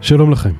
שלום 0.00 0.30
לכם. 0.30 0.52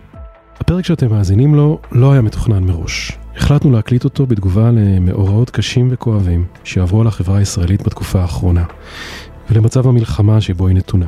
הפרק 0.61 0.85
שאתם 0.85 1.11
מאזינים 1.11 1.55
לו 1.55 1.79
לא 1.93 2.13
היה 2.13 2.21
מתוכנן 2.21 2.65
מראש. 2.65 3.19
החלטנו 3.37 3.71
להקליט 3.71 4.05
אותו 4.05 4.27
בתגובה 4.27 4.71
למאורעות 4.71 5.51
קשים 5.51 5.89
וכואבים 5.91 6.45
שעברו 6.65 7.01
על 7.01 7.07
החברה 7.07 7.39
הישראלית 7.39 7.83
בתקופה 7.83 8.21
האחרונה, 8.21 8.65
ולמצב 9.51 9.87
המלחמה 9.87 10.41
שבו 10.41 10.67
היא 10.67 10.77
נתונה. 10.77 11.07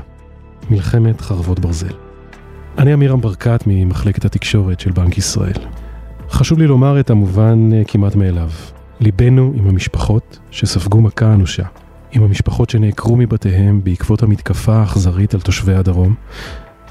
מלחמת 0.71 1.21
חרבות 1.21 1.61
ברזל. 1.61 1.95
אני 2.79 2.93
עמירם 2.93 3.21
ברקת 3.21 3.65
ממחלקת 3.67 4.25
התקשורת 4.25 4.81
של 4.81 4.91
בנק 4.91 5.19
ישראל. 5.19 5.59
חשוב 6.31 6.59
לי 6.59 6.67
לומר 6.67 7.01
את 7.01 7.11
המובן 7.11 7.73
אה, 7.73 7.83
כמעט 7.85 8.15
מאליו. 8.15 8.51
ליבנו 9.01 9.53
עם 9.57 9.69
המשפחות 9.69 10.39
שספגו 10.51 11.01
מכה 11.01 11.35
אנושה, 11.35 11.65
עם 12.13 12.23
המשפחות 12.23 12.71
שנעקרו 12.71 13.17
מבתיהם 13.17 13.85
בעקבות 13.85 14.23
המתקפה 14.23 14.77
האכזרית 14.77 15.35
על 15.35 15.41
תושבי 15.41 15.75
הדרום, 15.75 16.15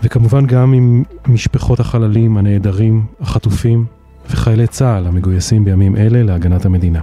וכמובן 0.04 0.46
גם 0.46 0.74
עם 0.74 1.04
משפחות 1.28 1.80
החללים, 1.80 2.38
הנעדרים, 2.38 3.06
החטופים 3.22 3.86
וחיילי 4.30 4.68
צה"ל 4.68 5.08
המגויסים 5.08 5.66
בימים 5.66 5.96
אלה 5.96 6.24
להגנת 6.24 6.66
המדינה. 6.66 7.00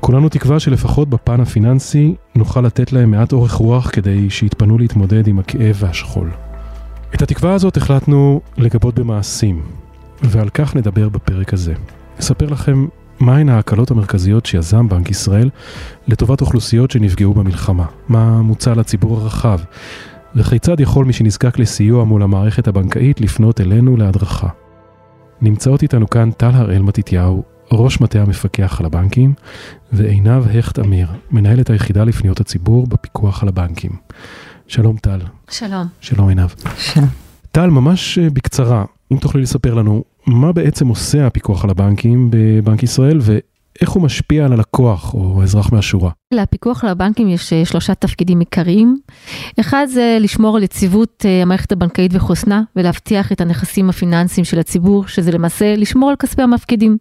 כולנו 0.00 0.28
תקווה 0.28 0.60
שלפחות 0.60 1.08
בפן 1.08 1.40
הפיננסי 1.40 2.14
נוכל 2.34 2.60
לתת 2.60 2.92
להם 2.92 3.10
מעט 3.10 3.32
אורך 3.32 3.52
רוח 3.52 3.90
כדי 3.90 4.30
שיתפנו 4.30 4.78
להתמודד 4.78 5.28
עם 5.28 5.38
הכאב 5.38 5.76
והשכול. 5.78 6.30
את 7.14 7.22
התקווה 7.22 7.54
הזאת 7.54 7.76
החלטנו 7.76 8.40
לגבות 8.58 8.98
במעשים, 8.98 9.62
ועל 10.22 10.48
כך 10.48 10.76
נדבר 10.76 11.08
בפרק 11.08 11.54
הזה. 11.54 11.74
נספר 12.18 12.46
לכם 12.46 12.86
מהן 13.20 13.48
ההקלות 13.48 13.90
המרכזיות 13.90 14.46
שיזם 14.46 14.88
בנק 14.88 15.10
ישראל 15.10 15.50
לטובת 16.08 16.40
אוכלוסיות 16.40 16.90
שנפגעו 16.90 17.34
במלחמה, 17.34 17.84
מה 18.08 18.42
מוצע 18.42 18.74
לציבור 18.74 19.20
הרחב, 19.20 19.58
וכיצד 20.34 20.80
יכול 20.80 21.04
מי 21.04 21.12
שנזקק 21.12 21.58
לסיוע 21.58 22.04
מול 22.04 22.22
המערכת 22.22 22.68
הבנקאית 22.68 23.20
לפנות 23.20 23.60
אלינו 23.60 23.96
להדרכה. 23.96 24.48
נמצאות 25.42 25.82
איתנו 25.82 26.10
כאן 26.10 26.30
טל 26.30 26.50
הראל 26.54 26.82
מתתיהו, 26.82 27.42
ראש 27.72 28.00
מטה 28.00 28.22
המפקח 28.22 28.80
על 28.80 28.86
הבנקים, 28.86 29.34
ועינב 29.92 30.46
הכט 30.58 30.78
אמיר, 30.78 31.08
מנהלת 31.30 31.70
היחידה 31.70 32.04
לפניות 32.04 32.40
הציבור 32.40 32.86
בפיקוח 32.86 33.42
על 33.42 33.48
הבנקים. 33.48 33.90
שלום 34.66 34.96
טל. 34.96 35.20
שלום. 35.50 35.86
שלום 36.00 36.28
עינב. 36.28 36.48
שלום. 36.78 37.08
טל, 37.52 37.70
ממש 37.70 38.18
אה, 38.18 38.30
בקצרה, 38.30 38.84
אם 39.12 39.16
תוכלי 39.16 39.42
לספר 39.42 39.74
לנו 39.74 40.04
מה 40.26 40.52
בעצם 40.52 40.88
עושה 40.88 41.26
הפיקוח 41.26 41.64
על 41.64 41.70
הבנקים 41.70 42.30
בבנק 42.30 42.82
ישראל 42.82 43.18
ואיך 43.22 43.90
הוא 43.90 44.02
משפיע 44.02 44.44
על 44.44 44.52
הלקוח 44.52 45.14
או 45.14 45.40
האזרח 45.40 45.72
מהשורה. 45.72 46.10
לפיקוח 46.34 46.84
על 46.84 46.90
הבנקים 46.90 47.28
יש 47.28 47.52
אה, 47.52 47.64
שלושה 47.64 47.94
תפקידים 47.94 48.40
עיקריים. 48.40 48.98
אחד 49.60 49.86
זה 49.88 50.18
לשמור 50.20 50.56
על 50.56 50.62
יציבות 50.62 51.26
אה, 51.28 51.42
המערכת 51.42 51.72
הבנקאית 51.72 52.10
וחוסנה 52.14 52.62
ולהבטיח 52.76 53.32
את 53.32 53.40
הנכסים 53.40 53.90
הפיננסיים 53.90 54.44
של 54.44 54.58
הציבור, 54.58 55.06
שזה 55.06 55.32
למעשה 55.32 55.76
לשמור 55.76 56.10
על 56.10 56.16
כספי 56.16 56.42
המפקידים. 56.42 56.96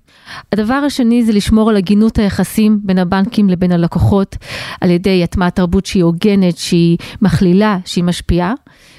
הדבר 0.51 0.73
השני 0.73 1.23
זה 1.23 1.31
לשמור 1.31 1.69
על 1.69 1.77
הגינות 1.77 2.19
היחסים 2.19 2.79
בין 2.83 2.97
הבנקים 2.97 3.49
לבין 3.49 3.71
הלקוחות 3.71 4.35
על 4.81 4.89
ידי 4.89 5.23
הטמעת 5.23 5.55
תרבות 5.55 5.85
שהיא 5.85 6.03
הוגנת, 6.03 6.57
שהיא 6.57 6.97
מכלילה, 7.21 7.77
שהיא 7.85 8.03
משפיעה. 8.03 8.53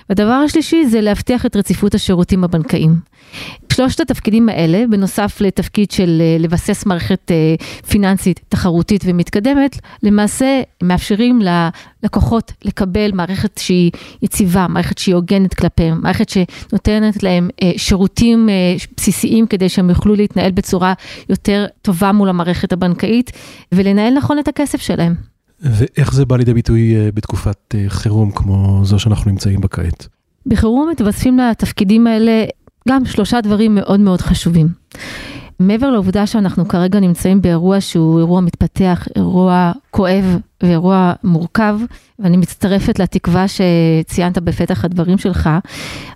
והדבר 0.08 0.33
השלישי 0.33 0.86
זה 0.86 1.01
להבטיח 1.01 1.47
את 1.47 1.56
רציפות 1.56 1.95
השירותים 1.95 2.45
הבנקאיים. 2.45 2.95
שלושת 3.73 4.01
התפקידים 4.01 4.48
האלה, 4.48 4.84
בנוסף 4.91 5.41
לתפקיד 5.41 5.91
של 5.91 6.19
אה, 6.20 6.36
לבסס 6.39 6.86
מערכת 6.86 7.31
פיננסית 7.89 8.41
תחרותית 8.48 9.03
ומתקדמת, 9.06 9.77
למעשה 10.21 10.63
מאפשרים 10.83 11.41
ללקוחות 12.03 12.53
לקבל 12.65 13.11
מערכת 13.13 13.59
שהיא 13.59 13.91
יציבה, 14.23 14.67
מערכת 14.69 14.99
שהיא 14.99 15.15
הוגנת 15.15 15.55
כלפיהם, 15.55 16.01
מערכת 16.03 16.29
שנותנת 16.29 17.23
להם 17.23 17.49
אה, 17.63 17.73
שירותים 17.77 18.48
בסיסיים 18.97 19.47
כדי 19.47 19.69
שהם 19.69 19.91
יוכלו 19.91 20.15
להתנהל 20.15 20.51
בצורה 20.51 20.95
יותר 21.29 21.67
טובה 21.83 22.13
מול 22.13 22.29
המערכת 22.29 22.73
הבנקאית 22.73 23.30
ולנהל 23.73 24.14
נכון 24.14 24.39
את 24.39 24.48
הכסף 24.48 24.80
שלהם. 24.80 25.14
ואיך 25.61 26.14
זה 26.14 26.25
בא 26.25 26.36
לידי 26.36 26.55
ביטוי 26.55 27.11
בתקופת 27.14 27.75
חירום 27.89 28.30
כמו 28.30 28.80
זו 28.85 28.98
שאנחנו 28.98 29.30
נמצאים 29.30 29.61
בה 29.61 29.69
כעת? 29.69 30.09
בחירום 30.47 30.91
מתווספים 30.91 31.39
לתפקידים 31.39 32.07
האלה 32.07 32.45
גם 32.89 33.05
שלושה 33.05 33.41
דברים 33.41 33.75
מאוד 33.75 34.01
מאוד 34.01 34.20
חשובים. 34.20 34.69
מעבר 35.61 35.91
לעובדה 35.91 36.27
שאנחנו 36.27 36.69
כרגע 36.69 37.01
נמצאים 37.01 37.43
באירוע 37.43 37.81
שהוא 37.81 38.19
אירוע 38.19 38.41
מתפתח, 38.41 39.09
אירוע 39.17 39.73
כואב 39.91 40.39
ואירוע 40.63 41.13
מורכב, 41.25 41.79
ואני 42.19 42.37
מצטרפת 42.37 42.98
לתקווה 42.98 43.45
שציינת 43.48 44.39
בפתח 44.39 44.85
הדברים 44.85 45.19
שלך, 45.19 45.51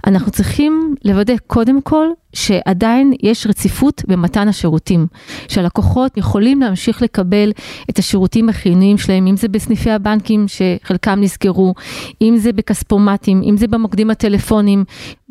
אנחנו 0.06 0.31
צריכים 0.31 0.94
לוודא 1.05 1.34
קודם 1.47 1.82
כל 1.82 2.06
שעדיין 2.32 3.12
יש 3.22 3.47
רציפות 3.47 4.03
במתן 4.09 4.49
השירותים, 4.49 5.06
שהלקוחות 5.49 6.16
יכולים 6.16 6.61
להמשיך 6.61 7.03
לקבל 7.03 7.53
את 7.91 7.99
השירותים 7.99 8.49
החיוניים 8.49 8.99
שלהם, 8.99 9.26
אם 9.26 9.37
זה 9.37 9.49
בסניפי 9.49 9.91
הבנקים 9.91 10.47
שחלקם 10.49 11.21
נסגרו, 11.21 11.75
אם 12.22 12.37
זה 12.37 12.53
בכספומטים, 12.53 13.43
אם 13.43 13.56
זה 13.56 13.66
במוקדים 13.66 14.11
הטלפונים. 14.11 14.84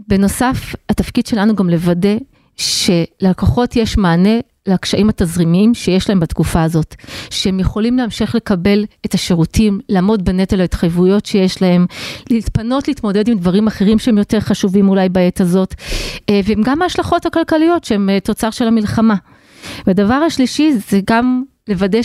בנוסף, 0.07 0.75
התפקיד 0.89 1.25
שלנו 1.25 1.55
גם 1.55 1.69
לוודא 1.69 2.17
שללקוחות 2.57 3.75
יש 3.75 3.97
מענה 3.97 4.39
לקשיים 4.67 5.09
התזרימיים 5.09 5.73
שיש 5.73 6.09
להם 6.09 6.19
בתקופה 6.19 6.63
הזאת, 6.63 6.95
שהם 7.29 7.59
יכולים 7.59 7.97
להמשיך 7.97 8.35
לקבל 8.35 8.85
את 9.05 9.13
השירותים, 9.13 9.79
לעמוד 9.89 10.25
בנטל 10.25 10.61
ההתחייבויות 10.61 11.25
שיש 11.25 11.61
להם, 11.61 11.85
להתפנות 12.29 12.87
להתמודד 12.87 13.27
עם 13.27 13.37
דברים 13.37 13.67
אחרים 13.67 13.99
שהם 13.99 14.17
יותר 14.17 14.39
חשובים 14.39 14.89
אולי 14.89 15.09
בעת 15.09 15.41
הזאת, 15.41 15.75
אה, 16.29 16.39
וגם 16.45 16.81
ההשלכות 16.81 17.25
הכלכליות 17.25 17.83
שהם 17.83 18.09
אה, 18.09 18.19
תוצר 18.19 18.49
של 18.49 18.67
המלחמה. 18.67 19.15
והדבר 19.87 20.13
השלישי 20.13 20.73
זה 20.89 20.99
גם 21.09 21.43
לוודא 21.67 22.01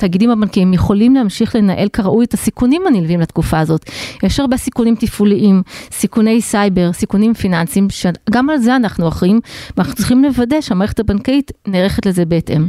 שהתאגידים 0.00 0.30
הבנקיים 0.30 0.72
יכולים 0.72 1.14
להמשיך 1.14 1.56
לנהל 1.56 1.88
כראוי 1.88 2.24
את 2.24 2.34
הסיכונים 2.34 2.82
הנלווים 2.86 3.20
לתקופה 3.20 3.58
הזאת. 3.58 3.90
יש 4.22 4.40
הרבה 4.40 4.56
סיכונים 4.56 4.94
תפעוליים, 4.94 5.62
סיכוני 5.92 6.40
סייבר, 6.40 6.92
סיכונים 6.92 7.34
פיננסיים, 7.34 7.88
שגם 7.90 8.50
על 8.50 8.58
זה 8.58 8.76
אנחנו 8.76 9.08
אחראים, 9.08 9.40
ואנחנו 9.76 9.94
צריכים 9.94 10.24
לוודא 10.24 10.60
שהמערכת 10.60 11.00
הבנקאית 11.00 11.50
נערכת 11.66 12.06
לזה 12.06 12.24
בהתאם. 12.24 12.68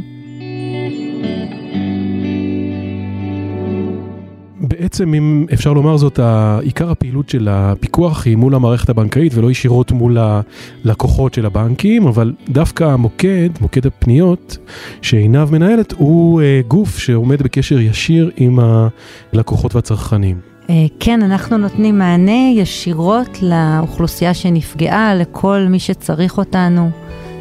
בעצם 4.82 5.14
אם 5.14 5.46
אפשר 5.52 5.72
לומר 5.72 5.96
זאת, 5.96 6.20
עיקר 6.62 6.90
הפעילות 6.90 7.28
של 7.28 7.48
הפיקוח 7.50 8.26
היא 8.26 8.36
מול 8.36 8.54
המערכת 8.54 8.88
הבנקאית 8.88 9.34
ולא 9.34 9.50
ישירות 9.50 9.92
מול 9.92 10.18
הלקוחות 10.18 11.34
של 11.34 11.46
הבנקים, 11.46 12.06
אבל 12.06 12.32
דווקא 12.48 12.84
המוקד, 12.84 13.48
מוקד 13.60 13.86
הפניות 13.86 14.58
שעינב 15.02 15.50
מנהלת, 15.50 15.92
הוא 15.92 16.42
אה, 16.42 16.60
גוף 16.68 16.98
שעומד 16.98 17.42
בקשר 17.42 17.80
ישיר 17.80 18.30
עם 18.36 18.58
הלקוחות 19.32 19.74
והצרכנים. 19.74 20.36
אה, 20.70 20.74
כן, 21.00 21.22
אנחנו 21.22 21.58
נותנים 21.58 21.98
מענה 21.98 22.50
ישירות 22.56 23.38
לאוכלוסייה 23.42 24.34
שנפגעה, 24.34 25.14
לכל 25.14 25.66
מי 25.68 25.78
שצריך 25.78 26.38
אותנו. 26.38 26.90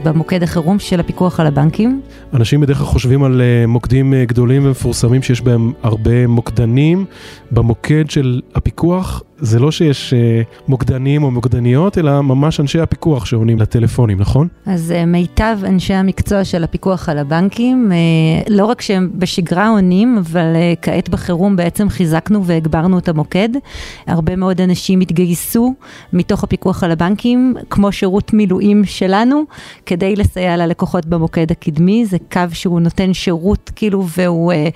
במוקד 0.04 0.44
החירום 0.44 0.80
של 0.80 1.00
הפיקוח 1.00 1.40
על 1.40 1.48
הבנקים. 1.48 2.02
אנשים 2.34 2.62
בדרך 2.62 2.78
כלל 2.78 2.86
חושבים 2.86 3.24
על 3.24 3.42
אה, 3.42 3.68
מוקדים 3.68 4.14
אה, 4.14 4.26
גדולים 4.26 4.66
ומפורסמים 4.66 5.24
שיש 5.24 5.42
בהם 5.42 5.74
הרבה 5.84 6.28
מוקדנים. 6.28 7.06
במוקד 7.52 8.10
של 8.10 8.42
הפיקוח 8.56 9.24
זה 9.42 9.60
לא 9.60 9.72
שיש 9.72 10.14
אה, 10.14 10.42
מוקדנים 10.68 11.24
או 11.24 11.32
מוקדניות, 11.32 11.98
אלא 11.98 12.22
ממש 12.22 12.60
אנשי 12.60 12.80
הפיקוח 12.80 13.26
שעונים 13.26 13.60
לטלפונים, 13.60 14.20
נכון? 14.20 14.48
אז 14.66 14.94
מיטב 15.08 15.58
אנשי 15.66 15.94
המקצוע 15.94 16.44
של 16.44 16.64
הפיקוח 16.64 17.10
על 17.10 17.18
הבנקים, 17.18 17.92
לא 18.50 18.66
רק 18.66 18.82
שהם 18.82 19.10
בשגרה 19.16 19.70
עונים, 19.70 20.18
אבל 20.18 20.56
כעת 20.82 21.10
בחירום 21.10 21.56
בעצם 21.56 21.90
חיזקנו 21.90 22.46
והגברנו 22.46 22.98
את 22.98 23.10
המוקד. 23.10 23.50
הרבה 24.08 24.36
מאוד 24.36 24.62
אנשים 24.62 25.00
התגייסו 25.00 25.74
מתוך 26.14 26.44
הפיקוח 26.44 26.84
על 26.84 26.92
הבנקים, 26.92 27.56
כמו 27.70 27.92
שירות 27.92 28.34
מילואים 28.34 28.86
שלנו, 28.86 29.44
כדי 29.86 30.16
לסייע 30.16 30.58
ללקוחות 30.58 31.06
במוקד 31.06 31.52
הקדמי. 31.52 32.06
זה 32.06 32.18
קו 32.32 32.42
שהוא 32.54 32.80
נותן 32.80 33.14
שירות 33.14 33.72
כאילו 33.76 34.08
והוא 34.18 34.52
אה, 34.52 34.68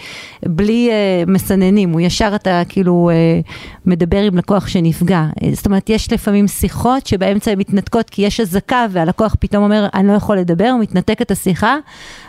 בלי 0.46 0.90
אה, 0.92 1.24
מסננים, 1.28 1.90
הוא 1.90 2.02
ישר 2.02 2.32
אתה 2.36 2.62
כאילו 2.70 3.10
אה, 3.10 3.40
מדבר 3.86 4.22
עם 4.22 4.38
לקוח 4.38 4.55
שנפגע. 4.68 5.26
אה, 5.44 5.50
זאת 5.54 5.66
אומרת, 5.66 5.90
יש 5.90 6.14
לפעמים 6.14 6.48
שיחות 6.48 7.08
שבאמצע 7.08 7.52
הן 7.52 7.60
מתנתקות 7.60 8.10
כי 8.10 8.22
יש 8.22 8.40
אזעקה 8.40 8.86
והלקוח 8.92 9.36
פתאום 9.40 9.64
אומר, 9.64 9.88
אני 9.94 10.08
לא 10.08 10.14
יכול 10.14 10.38
לדבר, 10.38 10.70
הוא 10.70 10.82
מתנתק 10.82 11.22
את 11.22 11.32
השיחה. 11.32 11.78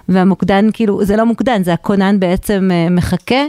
והמוקדן 0.09 0.69
כאילו, 0.73 1.05
זה 1.05 1.17
לא 1.17 1.27
מוקדן, 1.27 1.63
זה 1.63 1.73
הכונן 1.73 2.21
בעצם 2.21 2.69
אה, 2.73 2.91
מחכה 2.91 3.45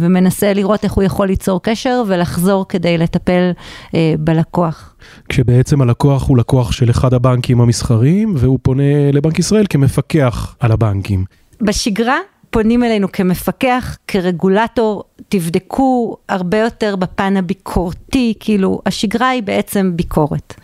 ומנסה 0.00 0.52
לראות 0.52 0.84
איך 0.84 0.92
הוא 0.92 1.04
יכול 1.04 1.26
ליצור 1.26 1.62
קשר 1.62 2.02
ולחזור 2.06 2.68
כדי 2.68 2.98
לטפל 2.98 3.50
אה, 3.94 4.14
בלקוח. 4.18 4.94
כשבעצם 5.28 5.82
הלקוח 5.82 6.28
הוא 6.28 6.38
לקוח 6.38 6.72
של 6.72 6.90
אחד 6.90 7.14
הבנקים 7.14 7.60
המסחריים 7.60 8.34
והוא 8.36 8.58
פונה 8.62 9.12
לבנק 9.12 9.38
ישראל 9.38 9.64
כמפקח 9.70 10.56
על 10.60 10.72
הבנקים. 10.72 11.24
בשגרה 11.60 12.18
פונים 12.50 12.84
אלינו 12.84 13.12
כמפקח, 13.12 13.96
כרגולטור, 14.08 15.04
תבדקו 15.28 16.16
הרבה 16.28 16.58
יותר 16.58 16.96
בפן 16.96 17.36
הביקורתי, 17.36 18.34
כאילו 18.40 18.80
השגרה 18.86 19.28
היא 19.28 19.42
בעצם 19.42 19.92
ביקורת, 19.96 20.54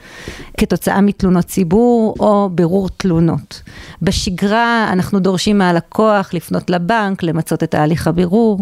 כתוצאה 0.59 1.01
מתלונות 1.01 1.45
ציבור 1.45 2.15
או 2.21 2.51
בירור 2.53 2.89
תלונות. 2.89 3.63
בשגרה 4.03 4.89
אנחנו 4.93 5.21
דורשים 5.21 5.59
מהלקוח 5.59 6.35
לפנות 6.35 6.71
לבנק, 6.71 7.23
למצות 7.23 7.63
את 7.63 7.71
תהליך 7.71 8.07
הבירור. 8.07 8.61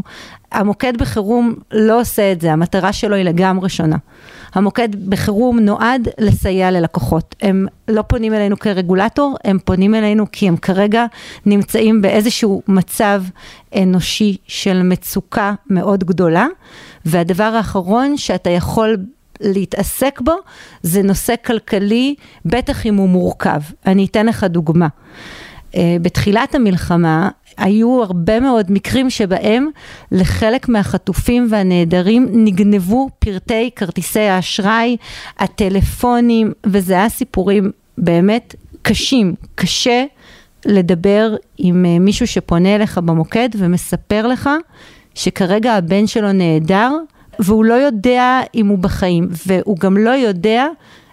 המוקד 0.53 0.97
בחירום 0.97 1.55
לא 1.73 2.01
עושה 2.01 2.33
את 2.33 2.41
זה, 2.41 2.53
המטרה 2.53 2.93
שלו 2.93 3.17
היא 3.17 3.25
לגמרי 3.25 3.69
שונה. 3.69 3.97
המוקד 4.55 5.09
בחירום 5.09 5.59
נועד 5.59 6.09
לסייע 6.19 6.71
ללקוחות. 6.71 7.35
הם 7.43 7.67
לא 7.89 8.03
פונים 8.03 8.35
אלינו 8.35 8.59
כרגולטור, 8.59 9.37
הם 9.45 9.59
פונים 9.65 9.95
אלינו 9.95 10.27
כי 10.33 10.49
הם 10.49 10.57
כרגע 10.57 11.07
נמצאים 11.47 12.03
באיזשהו 12.03 12.63
מצב 12.69 13.23
אנושי 13.77 14.37
של 14.47 14.83
מצוקה 14.83 15.55
מאוד 15.71 16.05
גדולה, 16.05 16.47
והדבר 17.05 17.45
האחרון 17.45 18.17
שאתה 18.17 18.51
יכול 18.51 18.97
להתעסק 19.41 20.21
בו 20.21 20.35
זה 20.83 21.03
נושא 21.03 21.35
כלכלי, 21.45 22.15
בטח 22.45 22.87
אם 22.87 22.95
הוא 22.95 23.09
מורכב. 23.09 23.61
אני 23.87 24.05
אתן 24.05 24.27
לך 24.27 24.45
דוגמה. 24.45 24.89
אה, 25.77 25.97
בתחילת 26.03 26.55
המלחמה 26.55 27.29
היו 27.57 28.03
הרבה 28.03 28.41
מאוד 28.41 28.67
מקרים 28.71 29.11
שבהם 29.11 29.69
לחלק 30.13 30.69
מהחטופים 30.69 31.47
והנעדרים 31.51 32.29
נגנבו 32.33 33.09
פרטי 33.19 33.71
כרטיסי 33.77 34.21
האשראי, 34.21 34.97
הטלפונים, 35.39 36.53
וזה 36.67 36.95
היה 36.95 37.09
סיפורים 37.09 37.71
באמת 37.99 38.55
קשים, 38.83 39.35
קשה 39.55 40.05
לדבר 40.67 41.35
עם 41.59 41.85
אה, 41.85 41.99
מישהו 41.99 42.27
שפונה 42.27 42.75
אליך 42.75 42.99
במוקד 42.99 43.49
ומספר 43.59 44.27
לך 44.27 44.51
שכרגע 45.15 45.73
הבן 45.73 46.07
שלו 46.07 46.33
נעדר 46.33 46.91
והוא 47.39 47.65
לא 47.65 47.75
יודע 47.75 48.41
אם 48.55 48.67
הוא 48.67 48.79
בחיים, 48.79 49.29
והוא 49.47 49.77
גם 49.79 49.97
לא 49.97 50.11
יודע 50.11 50.67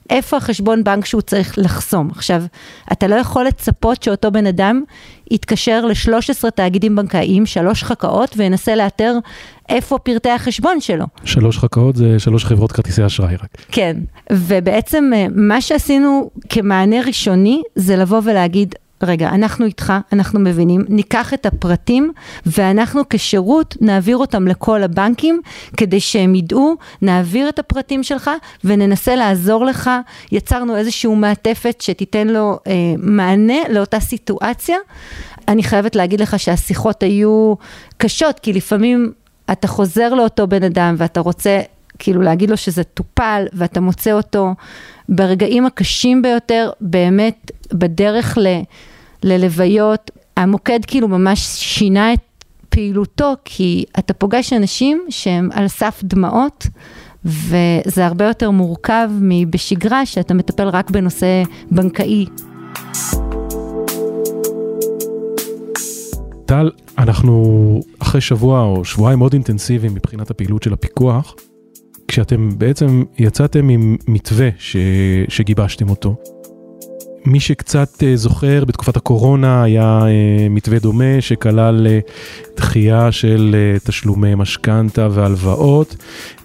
איפה 0.09 0.37
החשבון 0.37 0.83
בנק 0.83 1.05
שהוא 1.05 1.21
צריך 1.21 1.53
לחסום. 1.57 2.09
עכשיו, 2.11 2.43
אתה 2.91 3.07
לא 3.07 3.15
יכול 3.15 3.45
לצפות 3.45 4.03
שאותו 4.03 4.31
בן 4.31 4.47
אדם 4.47 4.83
יתקשר 5.31 5.85
ל-13 5.85 6.49
תאגידים 6.49 6.95
בנקאיים, 6.95 7.45
שלוש 7.45 7.83
חכאות, 7.83 8.33
וינסה 8.37 8.75
לאתר 8.75 9.13
איפה 9.69 9.97
פרטי 9.97 10.29
החשבון 10.29 10.81
שלו. 10.81 11.05
שלוש 11.23 11.57
חכאות 11.57 11.95
זה 11.95 12.19
שלוש 12.19 12.45
חברות 12.45 12.71
כרטיסי 12.71 13.05
אשראי 13.05 13.35
רק. 13.35 13.49
כן, 13.71 13.97
ובעצם 14.31 15.11
אה, 15.15 15.25
מה 15.35 15.61
שעשינו 15.61 16.29
כמענה 16.49 17.01
ראשוני 17.07 17.61
זה 17.75 17.95
לבוא 17.95 18.21
ולהגיד, 18.23 18.75
רגע, 19.03 19.29
אנחנו 19.29 19.65
איתך, 19.65 19.93
אנחנו 20.13 20.39
מבינים, 20.39 20.85
ניקח 20.89 21.33
את 21.33 21.45
הפרטים 21.45 22.11
ואנחנו 22.45 23.01
כשירות 23.09 23.75
נעביר 23.81 24.17
אותם 24.17 24.47
לכל 24.47 24.83
הבנקים 24.83 25.41
כדי 25.77 25.99
שהם 25.99 26.35
ידעו, 26.35 26.75
נעביר 27.01 27.49
את 27.49 27.59
הפרטים 27.59 28.03
שלך 28.03 28.31
וננסה 28.63 29.15
לעזור 29.15 29.65
לך. 29.65 29.89
יצרנו 30.31 30.77
איזושהי 30.77 31.15
מעטפת 31.15 31.81
שתיתן 31.81 32.27
לו 32.27 32.59
אה, 32.67 32.73
מענה 32.97 33.57
לאותה 33.69 33.99
סיטואציה. 33.99 34.77
אני 35.47 35.63
חייבת 35.63 35.95
להגיד 35.95 36.21
לך 36.21 36.39
שהשיחות 36.39 37.03
היו 37.03 37.53
קשות, 37.97 38.39
כי 38.39 38.53
לפעמים 38.53 39.11
אתה 39.51 39.67
חוזר 39.67 40.13
לאותו 40.13 40.47
בן 40.47 40.63
אדם 40.63 40.95
ואתה 40.97 41.19
רוצה 41.19 41.61
כאילו 41.99 42.21
להגיד 42.21 42.49
לו 42.49 42.57
שזה 42.57 42.83
טופל 42.83 43.45
ואתה 43.53 43.79
מוצא 43.79 44.11
אותו 44.11 44.53
ברגעים 45.09 45.65
הקשים 45.65 46.21
ביותר, 46.21 46.69
באמת 46.81 47.51
בדרך 47.73 48.37
ל... 48.37 48.47
ללוויות, 49.23 50.11
המוקד 50.37 50.79
כאילו 50.87 51.07
ממש 51.07 51.39
שינה 51.39 52.13
את 52.13 52.19
פעילותו, 52.69 53.33
כי 53.45 53.83
אתה 53.99 54.13
פוגש 54.13 54.53
אנשים 54.53 55.01
שהם 55.09 55.49
על 55.53 55.67
סף 55.67 56.01
דמעות, 56.03 56.67
וזה 57.25 58.05
הרבה 58.05 58.25
יותר 58.25 58.51
מורכב 58.51 59.09
מבשגרה, 59.21 60.05
שאתה 60.05 60.33
מטפל 60.33 60.67
רק 60.67 60.91
בנושא 60.91 61.43
בנקאי. 61.71 62.25
טל, 66.45 66.71
אנחנו 66.97 67.81
אחרי 67.99 68.21
שבוע 68.21 68.63
או 68.63 68.85
שבועיים 68.85 69.19
מאוד 69.19 69.33
אינטנסיביים 69.33 69.93
מבחינת 69.93 70.31
הפעילות 70.31 70.63
של 70.63 70.73
הפיקוח, 70.73 71.35
כשאתם 72.07 72.49
בעצם 72.57 73.03
יצאתם 73.17 73.69
עם 73.69 73.97
מתווה 74.07 74.49
ש... 74.57 74.77
שגיבשתם 75.27 75.89
אותו. 75.89 76.15
מי 77.25 77.39
שקצת 77.39 78.03
אה, 78.03 78.15
זוכר, 78.15 78.65
בתקופת 78.65 78.97
הקורונה 78.97 79.63
היה 79.63 79.99
אה, 80.05 80.47
מתווה 80.49 80.79
דומה 80.79 81.21
שכלל 81.21 81.87
אה, 81.87 81.99
דחייה 82.57 83.11
של 83.11 83.55
תשלומי 83.83 84.35
משכנתה 84.35 85.07
והלוואות. 85.11 85.95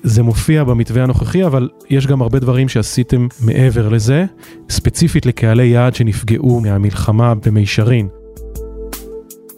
זה 0.02 0.22
מופיע 0.22 0.64
במתווה 0.64 1.02
הנוכחי, 1.02 1.46
אבל 1.46 1.68
יש 1.90 2.06
גם 2.06 2.22
הרבה 2.22 2.38
דברים 2.38 2.68
שעשיתם 2.68 3.26
מעבר 3.40 3.88
לזה, 3.88 4.24
ספציפית 4.70 5.26
לקהלי 5.26 5.66
יעד 5.66 5.94
שנפגעו 5.94 6.60
מהמלחמה 6.60 7.34
במישרין. 7.34 8.08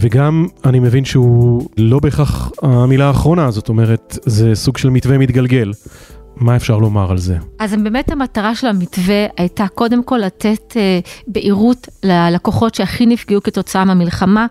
וגם 0.01 0.47
אני 0.65 0.81
מבין 0.81 1.05
שהוא 1.05 1.69
לא 1.77 2.01
בהכרח 2.01 2.51
המילה 2.63 3.07
האחרונה, 3.07 3.51
זאת 3.51 3.69
אומרת, 3.69 4.19
זה 4.27 4.55
סוג 4.55 4.77
של 4.77 4.91
מתווה 4.91 5.19
מתגלגל. 5.19 5.73
מה 6.37 6.57
אפשר 6.57 6.79
לומר 6.79 7.11
על 7.11 7.19
זה? 7.19 7.37
אז 7.59 7.75
באמת 7.75 8.13
המטרה 8.13 8.55
של 8.55 8.67
המתווה 8.67 9.27
הייתה 9.37 9.69
קודם 9.69 10.03
כל 10.03 10.17
לתת 10.17 10.77
אה, 10.77 10.99
בהירות 11.27 11.89
ללקוחות 12.03 12.75
שהכי 12.75 13.07
נפגעו 13.07 13.43
כתוצאה 13.43 13.85
מהמלחמה, 13.85 14.47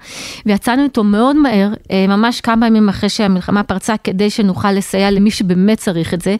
ויצאנו 0.45 0.83
איתו 0.83 1.03
מאוד 1.03 1.35
מהר, 1.35 1.69
אה, 1.91 2.07
ממש 2.07 2.41
כמה 2.41 2.67
ימים 2.67 2.89
אחרי 2.89 3.09
שהמלחמה 3.09 3.63
פרצה, 3.63 3.97
כדי 4.03 4.29
שנוכל 4.29 4.71
לסייע 4.71 5.11
למי 5.11 5.31
שבאמת 5.31 5.77
צריך 5.77 6.13
את 6.13 6.21
זה. 6.21 6.35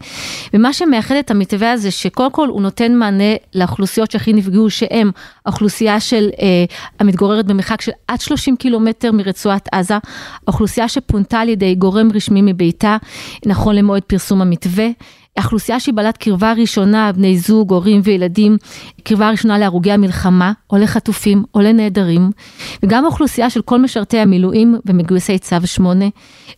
ומה 0.54 0.74
שמייחד 0.74 1.16
את 1.16 1.32
המתווה 1.32 1.72
הזה, 1.72 1.92
שקודם 1.92 2.32
כל 2.32 2.48
הוא 2.48 2.62
נותן 2.62 2.96
מענה 2.96 3.34
לאוכלוסיות 3.56 4.12
שהכי 4.12 4.34
נפגעו, 4.34 4.70
שהם 4.70 5.12
האוכלוסייה 5.46 6.00
של, 6.00 6.30
אה, 6.42 6.66
המתגוררת 7.00 7.46
במרחק 7.46 7.82
של 7.82 7.92
עד 8.08 8.22
30 8.22 8.56
קילומטר 8.56 9.12
מרצועת 9.12 9.70
עזה, 9.72 9.98
האוכלוסייה 10.48 10.88
שפונתה 10.88 11.40
על 11.40 11.50
ידי 11.50 11.76
גורם 11.76 12.10
רשמי 12.14 12.42
מביתה, 12.42 12.98
נכון 13.46 13.76
למועד 13.76 14.04
פרסום 14.04 14.42
המתווה. 14.42 14.86
אוכלוסייה 15.38 15.80
שהיא 15.80 15.94
בעלת 15.94 16.18
קרבה 16.18 16.54
ראשונה, 16.54 17.12
בני 17.12 17.38
זוג, 17.38 17.74
הורים 17.74 18.02
וילדים, 18.04 18.58
קרבה 19.04 19.30
ראשונה 19.30 19.58
להרוגי 19.58 19.92
המלחמה, 19.92 20.52
או 20.70 20.78
לחטופים, 20.78 21.44
או 21.56 21.62
לנעדרים, 21.62 22.30
וגם 22.84 23.06
אוכלוסייה 23.06 23.50
של 23.50 23.62
כל 23.62 23.82
משרתי 23.82 24.20
המילואים 24.20 24.76
ומגויסי 24.86 25.40
צו 25.40 25.56
8, 25.66 26.06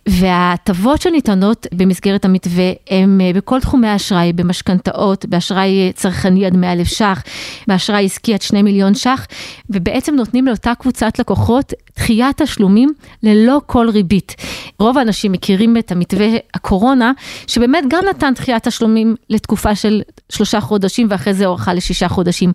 וההטבות 0.09 1.01
שניתנות 1.01 1.67
במסגרת 1.73 2.25
המתווה 2.25 2.71
הם 2.89 3.21
אה, 3.21 3.31
בכל 3.33 3.59
תחומי 3.59 3.87
האשראי, 3.87 4.33
במשכנתאות, 4.33 5.25
באשראי 5.25 5.91
צרכני 5.95 6.45
עד 6.45 6.55
100 6.55 6.71
אלף 6.71 6.87
ש"ח, 6.87 7.23
באשראי 7.67 8.05
עסקי 8.05 8.33
עד 8.33 8.41
2 8.41 8.65
מיליון 8.65 8.93
ש"ח, 8.93 9.27
ובעצם 9.69 10.15
נותנים 10.15 10.47
לאותה 10.47 10.73
קבוצת 10.79 11.19
לקוחות 11.19 11.73
דחיית 11.97 12.41
תשלומים 12.41 12.89
ללא 13.23 13.61
כל 13.65 13.89
ריבית. 13.89 14.35
רוב 14.79 14.97
האנשים 14.97 15.31
מכירים 15.31 15.77
את 15.77 15.91
המתווה 15.91 16.27
הקורונה, 16.53 17.11
שבאמת 17.47 17.83
גם 17.87 18.03
נתן 18.09 18.33
דחיית 18.33 18.67
תשלומים 18.67 19.15
לתקופה 19.29 19.75
של 19.75 20.01
שלושה 20.29 20.61
חודשים 20.61 21.07
ואחרי 21.09 21.33
זה 21.33 21.45
הוארכה 21.45 21.73
לשישה 21.73 22.07
חודשים. 22.07 22.51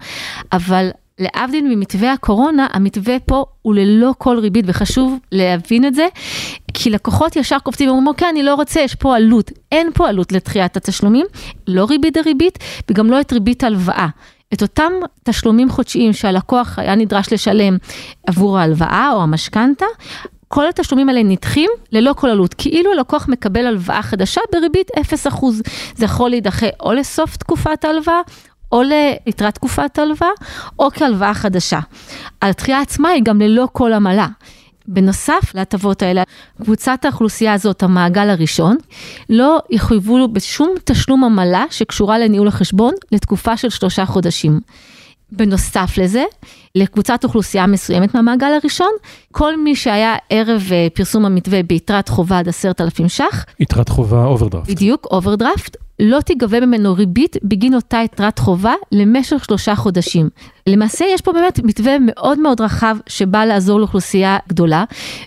אבל 0.53 0.89
להבדיל 1.19 1.65
ממתווה 1.69 2.13
הקורונה, 2.13 2.67
המתווה 2.73 3.19
פה 3.21 3.45
הוא 3.63 3.75
ללא 3.75 4.15
כל 4.19 4.39
ריבית, 4.39 4.65
וחשוב 4.69 5.19
להבין 5.33 5.85
את 5.85 5.95
זה, 5.95 6.07
כי 6.75 6.91
לקוחות 6.91 7.37
ישר 7.37 7.59
קופצים 7.59 7.89
ואומרים, 7.89 8.07
אוקיי, 8.07 8.29
אני 8.29 8.43
לא 8.43 8.55
רוצה, 8.55 8.81
יש 8.81 8.95
פה 8.95 9.17
עלות. 9.17 9.51
אין 9.73 9.91
פה 9.95 10.09
עלות 10.09 10.33
לדחיית 10.33 10.77
התשלומים, 10.77 11.27
לא 11.67 11.85
ריבית 11.85 12.15
דריבית, 12.15 12.59
וגם 12.91 13.11
לא 13.11 13.21
את 13.21 13.33
ריבית 13.33 13.65
ההלוואה. 13.65 14.09
את 14.53 14.63
אותם 14.63 14.93
תשלומים 15.23 15.71
חודשיים 15.71 16.13
שהלקוח 16.13 16.79
היה 16.79 16.95
נדרש 16.95 17.33
לשלם 17.33 17.77
עבור 18.27 18.59
ההלוואה 18.59 19.11
או 19.13 19.23
המשכנתה, 19.23 19.87
כל 20.49 20.69
התשלומים 20.69 21.09
האלה 21.09 21.23
נדחים 21.23 21.71
ללא 21.93 22.13
כל 22.13 22.29
עלות, 22.29 22.55
כאילו 22.55 22.93
הלקוח 22.93 23.29
מקבל 23.29 23.67
הלוואה 23.67 24.03
חדשה 24.03 24.41
בריבית 24.53 24.91
0%. 25.31 25.45
זה 25.97 26.05
יכול 26.05 26.31
להידחה 26.31 26.67
או 26.81 26.93
לסוף 26.93 27.37
תקופת 27.37 27.85
ההלוואה, 27.85 28.21
או 28.73 28.83
ליתרת 28.83 29.55
תקופת 29.55 29.99
ההלוואה, 29.99 30.31
או 30.79 30.91
כהלוואה 30.91 31.35
חדשה. 31.35 31.81
הדחייה 32.43 32.81
עצמה 32.81 33.09
היא 33.09 33.23
גם 33.23 33.41
ללא 33.41 33.69
כל 33.73 33.93
עמלה. 33.93 34.27
בנוסף 34.89 35.53
להטבות 35.55 36.03
האלה, 36.03 36.23
קבוצת 36.63 37.05
האוכלוסייה 37.05 37.53
הזאת, 37.53 37.83
המעגל 37.83 38.31
הראשון, 38.31 38.77
לא 39.31 39.59
יחויבו 39.71 40.29
בשום 40.29 40.75
תשלום 40.85 41.25
עמלה 41.25 41.65
שקשורה 41.71 42.19
לניהול 42.19 42.49
החשבון 42.49 42.95
לתקופה 43.13 43.57
של 43.57 43.69
שלושה 43.69 44.07
חודשים. 44.07 44.61
בנוסף 45.33 45.99
לזה, 45.99 46.25
לקבוצת 46.75 47.25
אוכלוסייה 47.25 47.67
מסוימת 47.67 48.15
מהמעגל 48.15 48.53
הראשון, 48.63 48.91
כל 49.33 49.57
מי 49.57 49.77
שהיה 49.77 50.15
ערב 50.31 50.63
אה, 50.73 50.87
פרסום 50.95 51.25
המתווה 51.25 51.63
ביתרת 51.63 52.09
חובה 52.09 52.39
עד 52.39 52.49
עשרת 52.49 52.81
אלפים 52.81 53.09
ש"ח. 53.09 53.45
יתרת 53.61 53.89
חובה 53.89 54.25
אוברדרפט. 54.25 54.71
בדיוק, 54.71 55.07
אוברדרפט. 55.11 55.77
לא 56.05 56.21
תיגבה 56.21 56.61
ממנו 56.61 56.95
ריבית 56.95 57.37
בגין 57.43 57.75
אותה 57.75 57.99
יתרת 58.05 58.39
חובה 58.39 58.75
למשך 58.93 59.45
שלושה 59.45 59.75
חודשים. 59.75 60.29
למעשה 60.67 61.05
יש 61.15 61.21
פה 61.21 61.33
באמת 61.33 61.61
מתווה 61.65 61.97
מאוד 62.01 62.39
מאוד 62.39 62.61
רחב 62.61 62.97
שבא 63.07 63.45
לעזור 63.45 63.79
לאוכלוסייה 63.79 64.39
גדולה, 64.49 64.85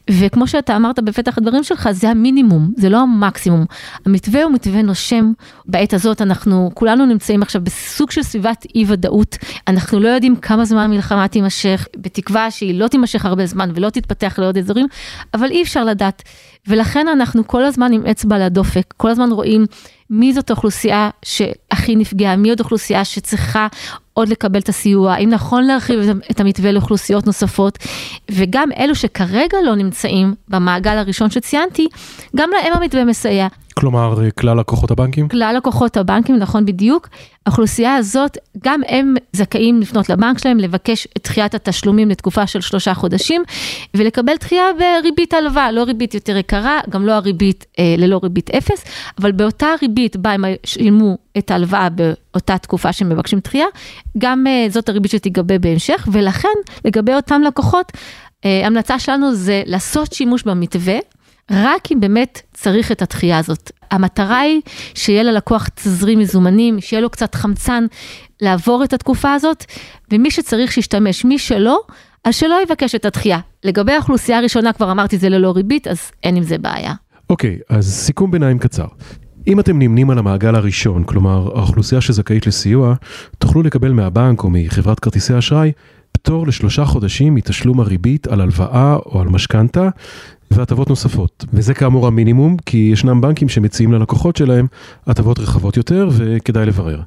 וכמו 0.10 0.48
שאתה 0.48 0.76
אמרת 0.76 1.00
בפתח 1.00 1.38
הדברים 1.38 1.64
שלך, 1.64 1.90
זה 1.92 2.10
המינימום, 2.10 2.72
זה 2.78 2.90
לא 2.90 2.98
המקסימום. 2.98 3.66
המתווה 4.06 4.44
הוא 4.44 4.52
מתווה 4.52 4.82
נושם, 4.82 5.32
בעת 5.66 5.94
הזאת 5.94 6.22
אנחנו 6.22 6.72
כולנו 6.74 7.06
נמצאים 7.06 7.42
עכשיו 7.42 7.62
בסוג 7.64 8.12
של 8.12 8.24
סביבת 8.24 8.66
אי 8.76 8.86
ודאות, 8.88 9.38
אנחנו 9.68 10.00
לא 10.00 10.08
יודעים 10.08 10.36
כמה 10.36 10.66
זמן 10.66 10.82
המלחמה 10.82 11.28
תימשך, 11.28 11.88
בתקווה 11.98 12.52
שהיא 12.52 12.80
לא 12.80 12.88
תימשך 12.88 13.26
הרבה 13.26 13.46
זמן 13.46 13.72
ולא 13.76 13.90
תתפתח 13.90 14.40
לעוד 14.40 14.58
אזורים, 14.58 14.88
אבל 15.34 15.52
אי 15.52 15.64
אפשר 15.64 15.84
לדעת. 15.84 16.24
ולכן 16.68 17.08
אנחנו 17.08 17.48
כל 17.48 17.66
הזמן 17.66 17.94
עם 17.94 18.06
אצבע 18.06 18.46
לדופק, 18.46 18.94
כל 18.98 19.10
הזמן 19.10 19.32
רואים 19.32 19.66
מי 20.10 20.34
זאת 20.34 20.50
האוכלוסייה 20.50 21.10
שהכי 21.26 21.96
נפגעה, 21.96 22.36
מי 22.36 22.50
עוד 22.50 22.60
אוכלוסייה 22.60 23.06
שצריכה 23.06 23.68
עוד 24.14 24.30
לקבל 24.30 24.60
את 24.60 24.70
הסיוע, 24.70 25.14
האם 25.14 25.30
נכון 25.30 25.64
להרחיב 25.64 26.00
את 26.32 26.40
המתווה 26.40 26.72
לאוכלוסיות 26.72 27.26
נוספות, 27.26 27.78
וגם 28.32 28.70
אלו 28.78 28.96
שכרגע 28.96 29.58
לא 29.66 29.76
נמצאים 29.76 30.34
במעגל 30.48 30.98
הראשון 30.98 31.30
שציינתי, 31.30 31.88
גם 32.36 32.50
להם 32.54 32.74
המתווה 32.74 33.06
מסייע. 33.06 33.48
כלומר, 33.80 34.16
כלל 34.38 34.60
לקוחות 34.60 34.92
הבנקים? 34.92 35.30
כלל 35.30 35.56
לקוחות 35.58 35.98
הבנקים, 35.98 36.36
נכון 36.36 36.66
בדיוק. 36.66 37.10
האוכלוסייה 37.46 37.96
הזאת, 37.96 38.38
גם 38.64 38.82
הם 38.88 39.14
זכאים 39.34 39.82
לפנות 39.82 40.10
לבנק 40.10 40.38
שלהם, 40.38 40.58
לבקש 40.58 41.08
את 41.18 41.24
דחיית 41.24 41.56
התשלומים 41.56 42.10
לתקופה 42.10 42.48
של 42.48 42.62
שלושה 42.62 42.94
חודשים, 42.94 43.44
ולקבל 43.94 44.36
דחייה 44.40 44.64
בריבית 44.80 45.34
הלוואה, 45.34 45.72
לא 45.72 45.84
ריבית 45.84 46.14
יותר 46.14 46.38
יקרה, 46.38 46.80
גם 46.90 47.06
לא 47.06 47.12
הריבית 47.12 47.66
אה, 47.80 47.96
ללא 47.98 48.20
ריבית 48.24 48.50
אפס, 48.50 48.84
אבל 49.20 49.32
באותה 49.32 49.68
ריבית 49.82 50.18
בה 50.18 50.32
הם 50.32 50.46
שילמו 50.64 51.18
את 51.38 51.52
ההלוואה 51.52 51.88
באותה 51.90 52.58
תקופה 52.58 52.94
שהם 52.94 53.10
מבקשים 53.10 53.40
דחייה, 53.40 53.68
גם 54.18 54.48
אה, 54.48 54.66
זאת 54.70 54.90
הריבית 54.90 55.12
שתיגבה 55.12 55.60
בהמשך, 55.60 56.08
ולכן 56.12 56.58
לגבי 56.86 57.14
אותם 57.14 57.42
לקוחות, 57.42 57.92
אה, 58.46 58.68
המלצה 58.68 59.00
שלנו 59.00 59.34
זה 59.34 59.64
לעשות 59.66 60.14
שימוש 60.14 60.44
במתווה. 60.44 60.98
רק 61.52 61.92
אם 61.92 62.00
באמת 62.00 62.42
צריך 62.54 62.92
את 62.92 63.02
הדחייה 63.02 63.38
הזאת. 63.38 63.72
המטרה 63.92 64.40
היא 64.40 64.62
שיהיה 64.94 65.24
ללקוח 65.24 65.68
תזרים 65.76 66.20
מזומנים, 66.20 66.82
שיהיה 66.82 67.02
לו 67.02 67.10
קצת 67.10 67.36
חמצן 67.36 67.86
לעבור 68.42 68.84
את 68.84 68.94
התקופה 68.94 69.34
הזאת, 69.34 69.66
ומי 70.12 70.32
שצריך 70.32 70.72
שישתמש, 70.72 71.26
מי 71.26 71.40
שלא, 71.40 71.80
אז 72.24 72.36
שלא 72.36 72.62
יבקש 72.64 72.96
את 72.96 73.06
הדחייה. 73.06 73.40
לגבי 73.64 73.92
האוכלוסייה 73.92 74.38
הראשונה, 74.38 74.74
כבר 74.74 74.92
אמרתי, 74.92 75.18
זה 75.18 75.30
ללא 75.30 75.52
ריבית, 75.52 75.88
אז 75.88 76.12
אין 76.24 76.36
עם 76.36 76.44
זה 76.44 76.58
בעיה. 76.58 76.94
אוקיי, 77.30 77.58
okay, 77.62 77.76
אז 77.76 77.94
סיכום 77.94 78.32
ביניים 78.32 78.60
קצר. 78.60 78.88
אם 79.48 79.60
אתם 79.60 79.80
נמנים 79.80 80.10
על 80.10 80.18
המעגל 80.18 80.56
הראשון, 80.56 81.04
כלומר 81.04 81.52
האוכלוסייה 81.56 82.02
שזכאית 82.02 82.48
לסיוע, 82.48 82.96
תוכלו 83.38 83.64
לקבל 83.64 83.92
מהבנק 83.92 84.44
או 84.44 84.50
מחברת 84.50 85.00
כרטיסי 85.00 85.38
אשראי 85.38 85.72
פטור 86.12 86.48
לשלושה 86.48 86.86
חודשים 86.86 87.36
מתשלום 87.36 87.80
הריבית 87.80 88.28
על 88.28 88.42
הלוואה 88.42 88.96
או 88.96 89.22
על 89.22 89.28
משכנתה 89.28 89.90
והטבות 90.52 90.90
נוספות. 90.90 91.46
וזה 91.54 91.74
כאמור 91.74 92.08
המינימום, 92.08 92.58
כי 92.66 92.90
ישנם 92.94 93.22
בנקים 93.22 93.50
שמציעים 93.50 93.92
ללקוחות 93.92 94.36
שלהם 94.36 94.68
הטבות 95.08 95.40
רחבות 95.40 95.78
יותר 95.78 96.10
וכדאי 96.12 96.66
לברר. 96.66 97.02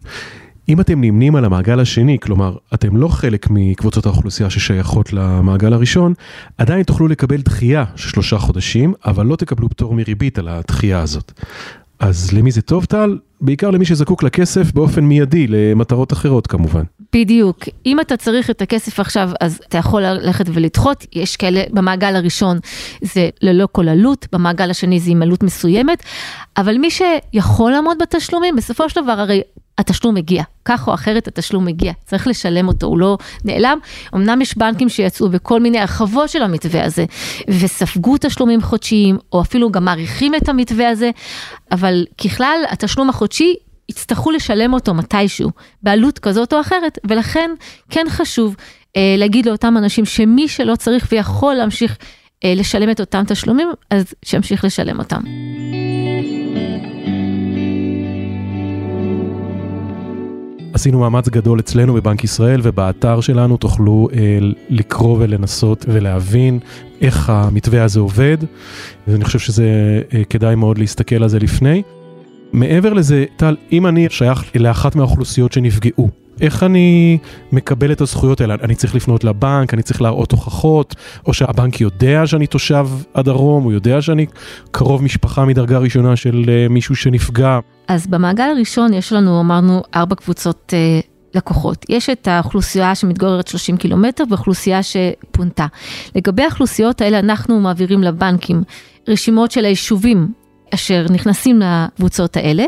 אם 0.68 0.80
אתם 0.80 1.00
נמנים 1.00 1.36
על 1.36 1.44
המעגל 1.44 1.80
השני, 1.80 2.18
כלומר, 2.22 2.56
אתם 2.74 2.96
לא 2.96 3.08
חלק 3.08 3.46
מקבוצות 3.50 4.06
האוכלוסייה 4.06 4.50
ששייכות 4.50 5.12
למעגל 5.12 5.72
הראשון, 5.72 6.14
עדיין 6.58 6.82
תוכלו 6.82 7.08
לקבל 7.08 7.40
דחייה 7.40 7.84
של 7.96 8.08
שלושה 8.08 8.38
חודשים, 8.38 8.94
אבל 9.04 9.26
לא 9.26 9.36
תקבלו 9.36 9.68
פטור 9.68 9.94
מריבית 9.94 10.38
על 10.38 10.48
הדחייה 10.48 11.00
הזאת. 11.00 11.32
אז 12.00 12.32
למי 12.32 12.50
זה 12.50 12.62
טוב, 12.62 12.84
טל? 12.84 13.18
בעיקר 13.40 13.70
למי 13.70 13.84
שזקוק 13.84 14.22
לכסף 14.22 14.72
באופן 14.72 15.04
מיידי, 15.04 15.46
למטרות 15.46 16.12
אחרות 16.12 16.46
כמובן. 16.46 16.82
בדיוק. 17.12 17.58
אם 17.86 18.00
אתה 18.00 18.16
צריך 18.16 18.50
את 18.50 18.62
הכסף 18.62 19.00
עכשיו, 19.00 19.30
אז 19.40 19.60
אתה 19.68 19.78
יכול 19.78 20.02
ללכת 20.02 20.44
ולדחות. 20.48 21.06
יש 21.12 21.36
כאלה, 21.36 21.62
במעגל 21.70 22.16
הראשון 22.16 22.58
זה 23.02 23.28
ללא 23.42 23.68
כל 23.72 23.88
עלות, 23.88 24.26
במעגל 24.32 24.70
השני 24.70 25.00
זה 25.00 25.10
עם 25.10 25.22
עלות 25.22 25.42
מסוימת, 25.42 26.02
אבל 26.56 26.78
מי 26.78 26.88
שיכול 26.90 27.72
לעמוד 27.72 27.96
בתשלומים, 28.02 28.56
בסופו 28.56 28.88
של 28.88 29.02
דבר 29.02 29.12
הרי 29.12 29.42
התשלום 29.78 30.14
מגיע, 30.14 30.42
כך 30.64 30.88
או 30.88 30.94
אחרת 30.94 31.28
התשלום 31.28 31.64
מגיע, 31.64 31.92
צריך 32.06 32.26
לשלם 32.26 32.68
אותו, 32.68 32.86
הוא 32.86 32.98
לא 32.98 33.18
נעלם. 33.44 33.78
אמנם 34.14 34.40
יש 34.40 34.58
בנקים 34.58 34.88
שיצאו 34.88 35.28
בכל 35.28 35.60
מיני 35.60 35.78
הרחבות 35.78 36.28
של 36.28 36.42
המתווה 36.42 36.84
הזה, 36.84 37.04
וספגו 37.48 38.16
תשלומים 38.20 38.62
חודשיים, 38.62 39.18
או 39.32 39.40
אפילו 39.40 39.70
גם 39.70 39.84
מעריכים 39.84 40.34
את 40.34 40.48
המתווה 40.48 40.88
הזה, 40.88 41.10
אבל 41.72 42.04
ככלל 42.24 42.60
התשלום 42.70 43.08
החודשי 43.08 43.54
יצטרכו 43.88 44.30
לשלם 44.30 44.72
אותו 44.72 44.94
מתישהו, 44.94 45.50
בעלות 45.82 46.18
כזאת 46.18 46.52
או 46.52 46.60
אחרת, 46.60 46.98
ולכן 47.08 47.50
כן 47.90 48.06
חשוב 48.08 48.56
אה, 48.96 49.14
להגיד 49.18 49.46
לאותם 49.46 49.76
אנשים 49.76 50.04
שמי 50.04 50.48
שלא 50.48 50.76
צריך 50.76 51.08
ויכול 51.12 51.54
להמשיך 51.54 51.96
אה, 52.44 52.54
לשלם 52.56 52.90
את 52.90 53.00
אותם 53.00 53.22
תשלומים, 53.26 53.68
אז 53.90 54.14
שימשיך 54.24 54.64
לשלם 54.64 54.98
אותם. 54.98 55.22
עשינו 60.78 60.98
מאמץ 60.98 61.28
גדול 61.28 61.60
אצלנו 61.60 61.94
בבנק 61.94 62.24
ישראל 62.24 62.60
ובאתר 62.62 63.20
שלנו 63.20 63.56
תוכלו 63.56 64.08
אה, 64.12 64.38
לקרוא 64.68 65.16
ולנסות 65.20 65.84
ולהבין 65.88 66.58
איך 67.00 67.30
המתווה 67.30 67.84
הזה 67.84 68.00
עובד, 68.00 68.36
ואני 69.08 69.24
חושב 69.24 69.38
שזה 69.38 69.64
אה, 70.14 70.22
כדאי 70.24 70.54
מאוד 70.54 70.78
להסתכל 70.78 71.22
על 71.22 71.28
זה 71.28 71.38
לפני. 71.38 71.82
מעבר 72.52 72.92
לזה, 72.92 73.24
טל, 73.36 73.56
אם 73.72 73.86
אני 73.86 74.06
שייך 74.10 74.44
לאחת 74.54 74.96
מהאוכלוסיות 74.96 75.52
שנפגעו, 75.52 76.08
איך 76.40 76.62
אני 76.62 77.18
מקבל 77.52 77.92
את 77.92 78.00
הזכויות 78.00 78.40
האלה? 78.40 78.54
אני 78.62 78.74
צריך 78.74 78.94
לפנות 78.94 79.24
לבנק, 79.24 79.74
אני 79.74 79.82
צריך 79.82 80.02
להראות 80.02 80.32
הוכחות, 80.32 80.94
או 81.26 81.34
שהבנק 81.34 81.80
יודע 81.80 82.26
שאני 82.26 82.46
תושב 82.46 82.88
הדרום, 83.14 83.64
הוא 83.64 83.72
יודע 83.72 84.02
שאני 84.02 84.26
קרוב 84.70 85.02
משפחה 85.02 85.44
מדרגה 85.44 85.78
ראשונה 85.78 86.16
של 86.16 86.44
uh, 86.44 86.72
מישהו 86.72 86.96
שנפגע. 86.96 87.58
אז 87.88 88.06
במעגל 88.06 88.50
הראשון 88.56 88.92
יש 88.92 89.12
לנו, 89.12 89.40
אמרנו, 89.40 89.82
ארבע 89.94 90.14
קבוצות 90.14 90.72
uh, 90.72 91.06
לקוחות. 91.34 91.86
יש 91.88 92.10
את 92.10 92.28
האוכלוסייה 92.28 92.94
שמתגוררת 92.94 93.48
30 93.48 93.76
קילומטר 93.76 94.24
ואוכלוסייה 94.30 94.80
שפונתה. 94.82 95.66
לגבי 96.14 96.42
האוכלוסיות 96.42 97.00
האלה 97.00 97.18
אנחנו 97.18 97.60
מעבירים 97.60 98.02
לבנקים 98.02 98.62
רשימות 99.08 99.50
של 99.50 99.64
היישובים 99.64 100.28
אשר 100.74 101.06
נכנסים 101.10 101.60
לקבוצות 101.64 102.36
האלה, 102.36 102.64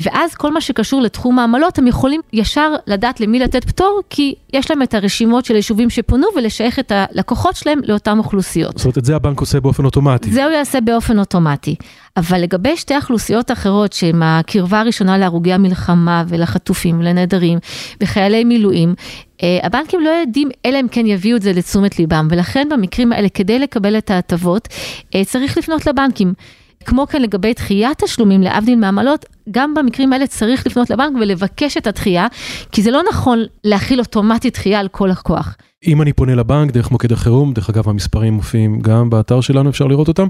ואז 0.00 0.34
כל 0.34 0.52
מה 0.52 0.60
שקשור 0.60 1.02
לתחום 1.02 1.38
העמלות, 1.38 1.78
הם 1.78 1.86
יכולים 1.86 2.20
ישר 2.32 2.74
לדעת 2.86 3.20
למי 3.20 3.38
לתת 3.38 3.64
פטור, 3.64 4.00
כי 4.10 4.34
יש 4.52 4.70
להם 4.70 4.82
את 4.82 4.94
הרשימות 4.94 5.44
של 5.44 5.54
היישובים 5.54 5.90
שפונו 5.90 6.26
ולשייך 6.36 6.78
את 6.78 6.92
הלקוחות 6.94 7.56
שלהם 7.56 7.78
לאותן 7.84 8.18
אוכלוסיות. 8.18 8.78
זאת 8.78 8.84
אומרת, 8.84 8.98
את 8.98 9.04
זה 9.04 9.16
הבנק 9.16 9.40
עושה 9.40 9.60
באופן 9.60 9.84
אוטומטי. 9.84 10.30
זה 10.30 10.44
הוא 10.44 10.52
יעשה 10.52 10.80
באופן 10.80 11.18
אוטומטי. 11.18 11.76
אבל 12.16 12.40
לגבי 12.40 12.76
שתי 12.76 12.96
אוכלוסיות 12.96 13.50
אחרות, 13.50 13.92
שהן 13.92 14.22
הקרבה 14.22 14.80
הראשונה 14.80 15.18
להרוגי 15.18 15.52
המלחמה 15.52 16.24
ולחטופים 16.28 17.00
ולנעדרים 17.00 17.58
וחיילי 18.00 18.44
מילואים, 18.44 18.94
אה, 19.42 19.58
הבנקים 19.62 20.00
לא 20.00 20.10
יודעים, 20.10 20.48
אלא 20.66 20.80
אם 20.80 20.86
כן 20.90 21.06
יביאו 21.06 21.36
את 21.36 21.42
זה 21.42 21.52
לתשומת 21.52 21.98
ליבם, 21.98 22.28
ולכן 22.30 22.68
במקרים 22.70 23.12
האלה, 23.12 23.28
כדי 23.28 23.58
לקבל 23.58 23.98
את 23.98 24.10
ההטבות, 24.10 24.68
אה, 25.14 25.24
צריך 25.24 25.58
לפנות 25.58 25.86
לבנקים. 25.86 26.34
כמו 26.84 27.06
כן 27.06 27.22
לגבי 27.22 27.52
דחיית 27.52 28.04
תשלומים, 28.04 28.40
להבדיל 28.40 28.78
מעמלות, 28.78 29.26
גם 29.50 29.74
במקרים 29.74 30.12
האלה 30.12 30.26
צריך 30.26 30.66
לפנות 30.66 30.90
לבנק 30.90 31.16
ולבקש 31.20 31.76
את 31.76 31.86
הדחייה, 31.86 32.26
כי 32.72 32.82
זה 32.82 32.90
לא 32.90 33.02
נכון 33.10 33.38
להכיל 33.64 34.00
אוטומטית 34.00 34.54
דחייה 34.54 34.80
על 34.80 34.88
כל 34.88 35.08
לקוח. 35.08 35.56
אם 35.86 36.02
אני 36.02 36.12
פונה 36.12 36.34
לבנק 36.34 36.70
דרך 36.70 36.90
מוקד 36.90 37.12
החירום, 37.12 37.52
דרך 37.52 37.70
אגב 37.70 37.88
המספרים 37.88 38.32
מופיעים 38.32 38.80
גם 38.80 39.10
באתר 39.10 39.40
שלנו, 39.40 39.70
אפשר 39.70 39.86
לראות 39.86 40.08
אותם. 40.08 40.26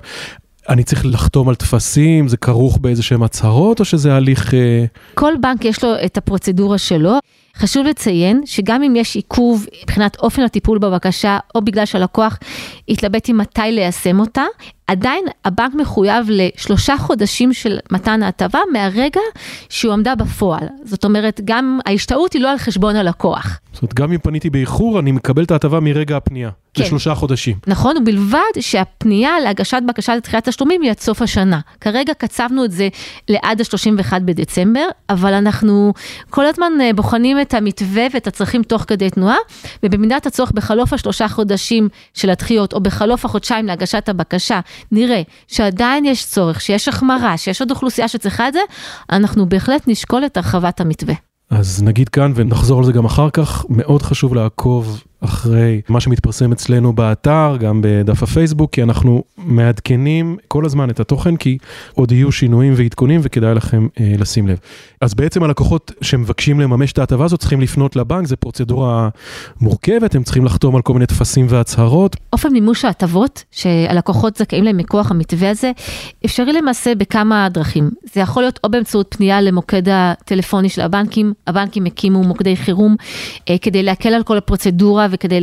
אני 0.68 0.84
צריך 0.84 1.06
לחתום 1.06 1.48
על 1.48 1.54
טפסים, 1.54 2.28
זה 2.28 2.36
כרוך 2.36 2.78
באיזה 2.78 3.02
שהם 3.02 3.22
הצהרות 3.22 3.80
או 3.80 3.84
שזה 3.84 4.14
הליך... 4.14 4.54
אה, 4.54 4.84
כל 5.14 5.32
בנק 5.40 5.64
יש 5.64 5.84
לו 5.84 5.90
את 6.04 6.18
הפרוצדורה 6.18 6.78
שלו. 6.78 7.18
חשוב 7.60 7.86
לציין 7.86 8.42
שגם 8.44 8.82
אם 8.82 8.96
יש 8.96 9.16
עיכוב 9.16 9.66
מבחינת 9.82 10.16
אופן 10.18 10.42
הטיפול 10.42 10.78
בבקשה, 10.78 11.38
או 11.54 11.62
בגלל 11.62 11.84
שהלקוח 11.84 12.38
התלבט 12.88 13.28
עם 13.28 13.38
מתי 13.38 13.60
ליישם 13.62 14.20
אותה, 14.20 14.44
עדיין 14.86 15.24
הבנק 15.44 15.74
מחויב 15.74 16.26
לשלושה 16.28 16.96
חודשים 16.98 17.52
של 17.52 17.78
מתן 17.90 18.22
ההטבה 18.22 18.58
מהרגע 18.72 19.20
שהוא 19.68 19.92
עמדה 19.92 20.14
בפועל. 20.14 20.66
זאת 20.84 21.04
אומרת, 21.04 21.40
גם 21.44 21.78
ההשתאות 21.86 22.32
היא 22.32 22.42
לא 22.42 22.50
על 22.50 22.58
חשבון 22.58 22.96
הלקוח. 22.96 23.60
זאת 23.72 23.82
אומרת, 23.82 23.94
גם 23.94 24.12
אם 24.12 24.18
פניתי 24.18 24.50
באיחור, 24.50 24.98
אני 24.98 25.12
מקבל 25.12 25.42
את 25.42 25.50
ההטבה 25.50 25.80
מרגע 25.80 26.16
הפנייה. 26.16 26.50
כן. 26.74 26.82
לשלושה 26.82 27.14
חודשים. 27.14 27.56
נכון, 27.66 27.96
ובלבד 27.96 28.60
שהפנייה 28.60 29.40
להגשת 29.40 29.82
בקשה 29.88 30.16
לתחילת 30.16 30.48
תשלומים 30.48 30.82
היא 30.82 30.90
עד 30.90 30.98
סוף 30.98 31.22
השנה. 31.22 31.60
כרגע 31.80 32.14
קצבנו 32.14 32.64
את 32.64 32.70
זה 32.70 32.88
לעד 33.28 33.60
ה-31 33.60 34.18
בדצמבר, 34.24 34.86
אבל 35.10 35.34
אנחנו 35.34 35.92
כל 36.30 36.46
הזמן 36.46 36.72
אה, 36.80 36.92
בוחנים 36.92 37.40
את 37.40 37.49
את 37.50 37.54
המתווה 37.54 38.06
ואת 38.14 38.26
הצרכים 38.26 38.62
תוך 38.62 38.84
כדי 38.86 39.10
תנועה, 39.10 39.36
ובמידת 39.82 40.26
הצורך 40.26 40.52
בחלוף 40.52 40.92
השלושה 40.92 41.28
חודשים 41.28 41.88
של 42.14 42.30
הדחיות, 42.30 42.72
או 42.72 42.80
בחלוף 42.80 43.24
החודשיים 43.24 43.66
להגשת 43.66 44.08
הבקשה, 44.08 44.60
נראה 44.92 45.22
שעדיין 45.48 46.04
יש 46.04 46.26
צורך, 46.26 46.60
שיש 46.60 46.88
החמרה, 46.88 47.36
שיש 47.36 47.60
עוד 47.60 47.70
אוכלוסייה 47.70 48.08
שצריכה 48.08 48.48
את 48.48 48.52
זה, 48.52 48.60
אנחנו 49.12 49.48
בהחלט 49.48 49.82
נשקול 49.86 50.26
את 50.26 50.36
הרחבת 50.36 50.80
המתווה. 50.80 51.14
אז 51.50 51.82
נגיד 51.82 52.08
כאן 52.08 52.32
ונחזור 52.34 52.78
על 52.78 52.84
זה 52.84 52.92
גם 52.92 53.04
אחר 53.04 53.30
כך, 53.30 53.64
מאוד 53.68 54.02
חשוב 54.02 54.34
לעקוב 54.34 55.02
אחרי 55.20 55.80
מה 55.88 56.00
שמתפרסם 56.00 56.52
אצלנו 56.52 56.92
באתר, 56.92 57.56
גם 57.60 57.80
בדף 57.82 58.22
הפייסבוק, 58.22 58.72
כי 58.72 58.82
אנחנו 58.82 59.24
מעדכנים 59.36 60.36
כל 60.48 60.64
הזמן 60.64 60.90
את 60.90 61.00
התוכן, 61.00 61.36
כי 61.36 61.58
עוד 61.94 62.12
יהיו 62.12 62.32
שינויים 62.32 62.72
ועדכונים 62.76 63.20
וכדאי 63.24 63.54
לכם 63.54 63.86
אה, 64.00 64.14
לשים 64.18 64.48
לב. 64.48 64.58
אז 65.00 65.14
בעצם 65.14 65.42
הלקוחות 65.42 65.92
שמבקשים 66.00 66.60
לממש 66.60 66.92
את 66.92 66.98
ההטבה 66.98 67.24
הזאת 67.24 67.40
צריכים 67.40 67.60
לפנות 67.60 67.96
לבנק, 67.96 68.26
זו 68.26 68.36
פרוצדורה 68.36 69.08
מורכבת, 69.60 70.14
הם 70.14 70.22
צריכים 70.22 70.44
לחתום 70.44 70.76
על 70.76 70.82
כל 70.82 70.92
מיני 70.92 71.06
טפסים 71.06 71.46
והצהרות. 71.48 72.16
אופן 72.32 72.52
מימוש 72.52 72.84
ההטבות 72.84 73.44
שהלקוחות 73.50 74.36
זכאים 74.36 74.64
להם 74.64 74.76
מכוח 74.76 75.10
המתווה 75.10 75.50
הזה, 75.50 75.72
אפשרי 76.24 76.52
למעשה 76.52 76.94
בכמה 76.94 77.48
דרכים. 77.48 77.90
זה 78.14 78.20
יכול 78.20 78.42
להיות 78.42 78.60
או 78.64 78.70
באמצעות 78.70 79.14
פנייה 79.18 79.40
למוקד 79.40 79.82
הטלפוני 79.88 80.68
של 80.68 80.82
הבנקים, 80.82 81.32
הבנקים 81.46 81.86
הקימו 81.86 82.22
מוקדי 82.22 82.56
חירום 82.56 82.96
אה, 83.50 83.58
כדי 83.58 83.82
להקל 83.82 84.14
על 84.14 84.22
כל 84.22 84.36
הפרוצדורה 84.36 85.06
וכדי 85.10 85.40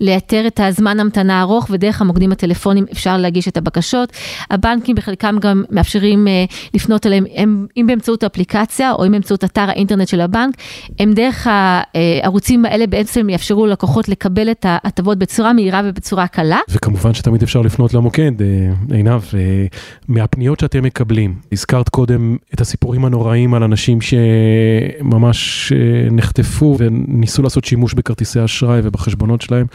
לייתר 0.00 0.46
את 0.46 0.60
הזמן 0.60 1.00
המתנה 1.00 1.38
הארוך, 1.38 1.66
ודרך 1.70 2.00
המוקדים 2.00 2.32
הטלפונים 2.32 2.84
אפשר 2.92 3.16
להגיש 3.16 3.48
את 3.48 3.56
הבקשות. 3.56 4.12
הבנקים 4.50 4.96
בחלקם 4.96 5.36
גם 5.40 5.64
מאפשרים 5.70 6.28
אה, 6.28 6.44
לפנות 6.74 7.06
אליהם, 7.06 7.24
הם, 7.34 7.66
אם 7.76 7.84
באמצעות 7.86 8.22
האפליקציה 8.22 8.92
או 8.92 9.06
אם 9.06 9.12
באמצעות 9.12 9.44
אתר 9.44 9.60
האינטרנט 9.68 10.08
של 10.08 10.20
הבנק, 10.20 10.54
הם 10.98 11.12
דרך 11.12 11.46
הערוצים 11.50 12.64
האלה 12.64 12.86
בעצם 12.86 13.30
יאפשרו 13.30 13.66
ללקוחות 13.66 14.08
לקבל 14.08 14.50
את 14.50 14.66
ההטבות 14.68 15.18
בצורה 15.18 15.52
מהירה 15.52 15.82
ובצורה 15.84 16.26
קלה. 16.26 16.58
וכמובן 16.70 17.14
שתמיד 17.14 17.42
אפשר 17.42 17.60
לפנות 17.60 17.94
למוקד, 17.94 18.42
אה, 18.42 18.96
עינב, 18.96 19.22
אה, 19.34 19.66
מהפניות 20.08 20.60
שאתם 20.60 20.82
מקבלים, 20.82 21.34
הזכרת 21.52 21.88
קודם 21.88 22.36
את 22.54 22.60
הסיפורים 22.60 23.04
הנוראים 23.04 23.54
על 23.54 23.62
אנשים 23.62 23.98
שממש 24.00 25.72
נחטפו 26.10 26.76
וניסו 26.78 27.42
לעשות 27.42 27.64
שימוש 27.64 27.94
בכרטיסי 27.94 28.44
אשראי 28.44 28.80
בחשבונות 28.98 29.42
שלהם. 29.42 29.66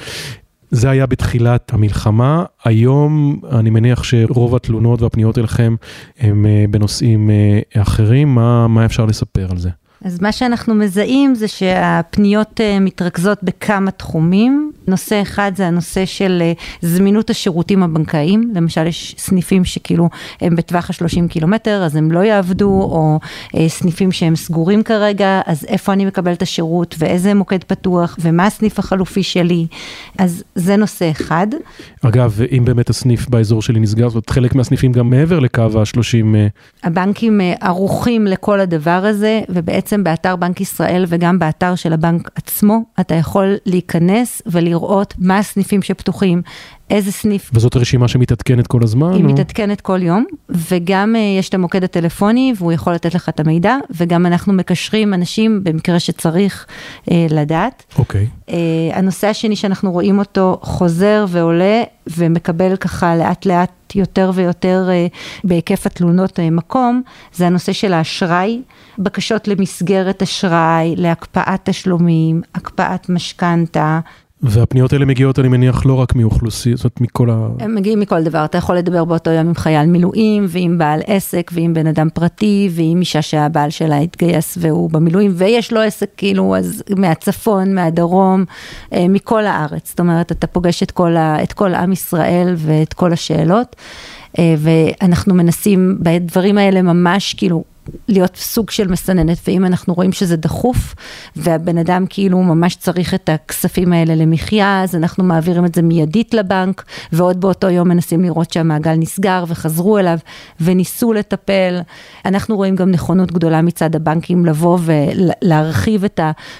זה 0.71 0.89
היה 0.89 1.05
בתחילת 1.05 1.73
המלחמה, 1.73 2.43
היום 2.63 3.39
אני 3.51 3.69
מניח 3.69 4.03
שרוב 4.03 4.55
התלונות 4.55 5.01
והפניות 5.01 5.37
אליכם 5.37 5.75
הם 6.19 6.45
אה, 6.45 6.65
בנושאים 6.69 7.29
אה, 7.29 7.81
אחרים, 7.81 8.35
מה, 8.35 8.67
מה 8.67 8.85
אפשר 8.85 9.05
לספר 9.05 9.47
על 9.51 9.57
זה? 9.57 9.69
אז 10.03 10.21
מה 10.21 10.31
שאנחנו 10.31 10.75
מזהים 10.75 11.35
זה 11.35 11.47
שהפניות 11.47 12.61
אה, 12.61 12.79
מתרכזות 12.79 13.43
בכמה 13.43 13.91
תחומים. 13.91 14.71
נושא 14.87 15.21
אחד 15.21 15.51
זה 15.55 15.67
הנושא 15.67 16.05
של 16.05 16.39
אה, 16.41 16.53
זמינות 16.81 17.29
השירותים 17.29 17.83
הבנקאיים, 17.83 18.51
למשל 18.55 18.87
יש 18.87 19.15
סניפים 19.17 19.65
שכאילו 19.65 20.09
הם 20.41 20.55
בטווח 20.55 20.89
ה-30 20.89 21.27
קילומטר, 21.29 21.83
אז 21.83 21.95
הם 21.95 22.11
לא 22.11 22.19
יעבדו, 22.19 22.69
או 22.69 23.19
אה, 23.55 23.69
סניפים 23.69 24.11
שהם 24.11 24.35
סגורים 24.35 24.83
כרגע, 24.83 25.41
אז 25.45 25.65
איפה 25.67 25.93
אני 25.93 26.05
מקבל 26.05 26.33
את 26.33 26.41
השירות, 26.41 26.95
ואיזה 26.99 27.33
מוקד 27.33 27.63
פתוח, 27.63 28.17
ומה 28.19 28.45
הסניף 28.45 28.79
החלופי 28.79 29.23
שלי, 29.23 29.67
אז 30.17 30.43
זה 30.55 30.75
נושא 30.75 31.11
אחד. 31.11 31.47
אגב, 32.01 32.39
אם 32.57 32.65
באמת 32.65 32.89
הסניף 32.89 33.29
באזור 33.29 33.61
שלי 33.61 33.79
נסגר, 33.79 34.09
זאת 34.09 34.15
אומרת 34.15 34.29
חלק 34.29 34.55
מהסניפים 34.55 34.91
גם 34.91 35.09
מעבר 35.09 35.39
לקו 35.39 35.61
ה-30... 35.61 36.25
הבנקים 36.83 37.41
ערוכים 37.61 38.27
לכל 38.27 38.59
הדבר 38.59 38.89
הזה, 38.91 39.41
ובעצם... 39.49 39.92
בעצם 39.93 40.03
באתר 40.03 40.35
בנק 40.35 40.61
ישראל 40.61 41.05
וגם 41.07 41.39
באתר 41.39 41.75
של 41.75 41.93
הבנק 41.93 42.29
עצמו, 42.35 42.79
אתה 42.99 43.15
יכול 43.15 43.55
להיכנס 43.65 44.41
ולראות 44.45 45.13
מה 45.17 45.37
הסניפים 45.37 45.81
שפתוחים, 45.81 46.41
איזה 46.89 47.11
סניף. 47.11 47.51
וזאת 47.53 47.75
הרשימה 47.75 48.07
שמתעדכנת 48.07 48.67
כל 48.67 48.83
הזמן? 48.83 49.13
היא 49.13 49.23
או... 49.23 49.29
מתעדכנת 49.29 49.81
כל 49.81 50.01
יום, 50.01 50.25
וגם 50.49 51.15
uh, 51.15 51.39
יש 51.39 51.49
את 51.49 51.53
המוקד 51.53 51.83
הטלפוני 51.83 52.53
והוא 52.57 52.71
יכול 52.71 52.93
לתת 52.93 53.15
לך 53.15 53.29
את 53.29 53.39
המידע, 53.39 53.75
וגם 53.91 54.25
אנחנו 54.25 54.53
מקשרים 54.53 55.13
אנשים 55.13 55.63
במקרה 55.63 55.99
שצריך 55.99 56.65
uh, 57.05 57.11
לדעת. 57.29 57.83
אוקיי. 57.97 58.27
Uh, 58.47 58.51
הנושא 58.93 59.27
השני 59.27 59.55
שאנחנו 59.55 59.91
רואים 59.91 60.19
אותו 60.19 60.59
חוזר 60.61 61.25
ועולה 61.29 61.83
ומקבל 62.17 62.75
ככה 62.75 63.15
לאט 63.15 63.45
לאט 63.45 63.71
יותר 63.95 64.31
ויותר 64.33 64.89
uh, 64.89 65.17
בהיקף 65.43 65.85
התלונות 65.85 66.39
uh, 66.39 66.41
מקום, 66.51 67.01
זה 67.33 67.47
הנושא 67.47 67.73
של 67.73 67.93
האשראי, 67.93 68.61
בקשות 68.99 69.47
למסגרת 69.47 70.21
אשראי, 70.21 70.93
להקפאת 70.97 71.59
תשלומים, 71.63 72.41
הקפאת 72.55 73.09
משכנתה. 73.09 73.99
והפניות 74.43 74.93
האלה 74.93 75.05
מגיעות, 75.05 75.39
אני 75.39 75.47
מניח, 75.47 75.85
לא 75.85 75.93
רק 75.93 76.15
מאוכלוסיות, 76.15 76.77
זאת 76.77 76.85
אומרת, 76.85 77.01
מכל 77.01 77.29
ה... 77.29 77.47
הם 77.59 77.75
מגיעים 77.75 77.99
מכל 77.99 78.23
דבר, 78.23 78.45
אתה 78.45 78.57
יכול 78.57 78.77
לדבר 78.77 79.05
באותו 79.05 79.31
יום 79.31 79.47
עם 79.47 79.55
חייל 79.55 79.85
מילואים, 79.85 80.45
ועם 80.49 80.77
בעל 80.77 80.99
עסק, 81.07 81.51
ועם 81.53 81.73
בן 81.73 81.87
אדם 81.87 82.09
פרטי, 82.13 82.69
ועם 82.71 82.99
אישה 82.99 83.21
שהבעל 83.21 83.69
שלה 83.69 83.97
התגייס 83.97 84.57
והוא 84.61 84.89
במילואים, 84.89 85.31
ויש 85.35 85.73
לו 85.73 85.81
עסק 85.81 86.09
כאילו, 86.17 86.55
אז 86.55 86.83
מהצפון, 86.97 87.75
מהדרום, 87.75 88.45
אה, 88.93 89.05
מכל 89.09 89.45
הארץ. 89.45 89.89
זאת 89.89 89.99
אומרת, 89.99 90.31
אתה 90.31 90.47
פוגש 90.47 90.83
את 90.83 90.91
כל, 90.91 91.17
ה, 91.17 91.43
את 91.43 91.53
כל 91.53 91.75
עם 91.75 91.91
ישראל 91.91 92.53
ואת 92.57 92.93
כל 92.93 93.13
השאלות, 93.13 93.75
אה, 94.39 94.55
ואנחנו 94.57 95.33
מנסים 95.33 95.97
בדברים 95.99 96.57
האלה 96.57 96.81
ממש, 96.81 97.33
כאילו, 97.33 97.63
להיות 98.07 98.35
סוג 98.35 98.69
של 98.69 98.87
מסננת, 98.87 99.37
ואם 99.47 99.65
אנחנו 99.65 99.93
רואים 99.93 100.11
שזה 100.11 100.37
דחוף, 100.37 100.95
והבן 101.35 101.77
אדם 101.77 102.05
כאילו 102.09 102.43
ממש 102.43 102.75
צריך 102.75 103.13
את 103.13 103.29
הכספים 103.29 103.93
האלה 103.93 104.15
למחיה, 104.15 104.83
אז 104.83 104.95
אנחנו 104.95 105.23
מעבירים 105.23 105.65
את 105.65 105.75
זה 105.75 105.81
מיידית 105.81 106.33
לבנק, 106.33 106.83
ועוד 107.11 107.41
באותו 107.41 107.69
יום 107.69 107.89
מנסים 107.89 108.21
לראות 108.21 108.53
שהמעגל 108.53 108.95
נסגר, 108.95 109.43
וחזרו 109.47 109.97
אליו, 109.97 110.17
וניסו 110.61 111.13
לטפל. 111.13 111.79
אנחנו 112.25 112.55
רואים 112.55 112.75
גם 112.75 112.91
נכונות 112.91 113.31
גדולה 113.31 113.61
מצד 113.61 113.95
הבנקים 113.95 114.45
לבוא 114.45 114.79
ולהרחיב 114.81 116.03
את 116.03 116.19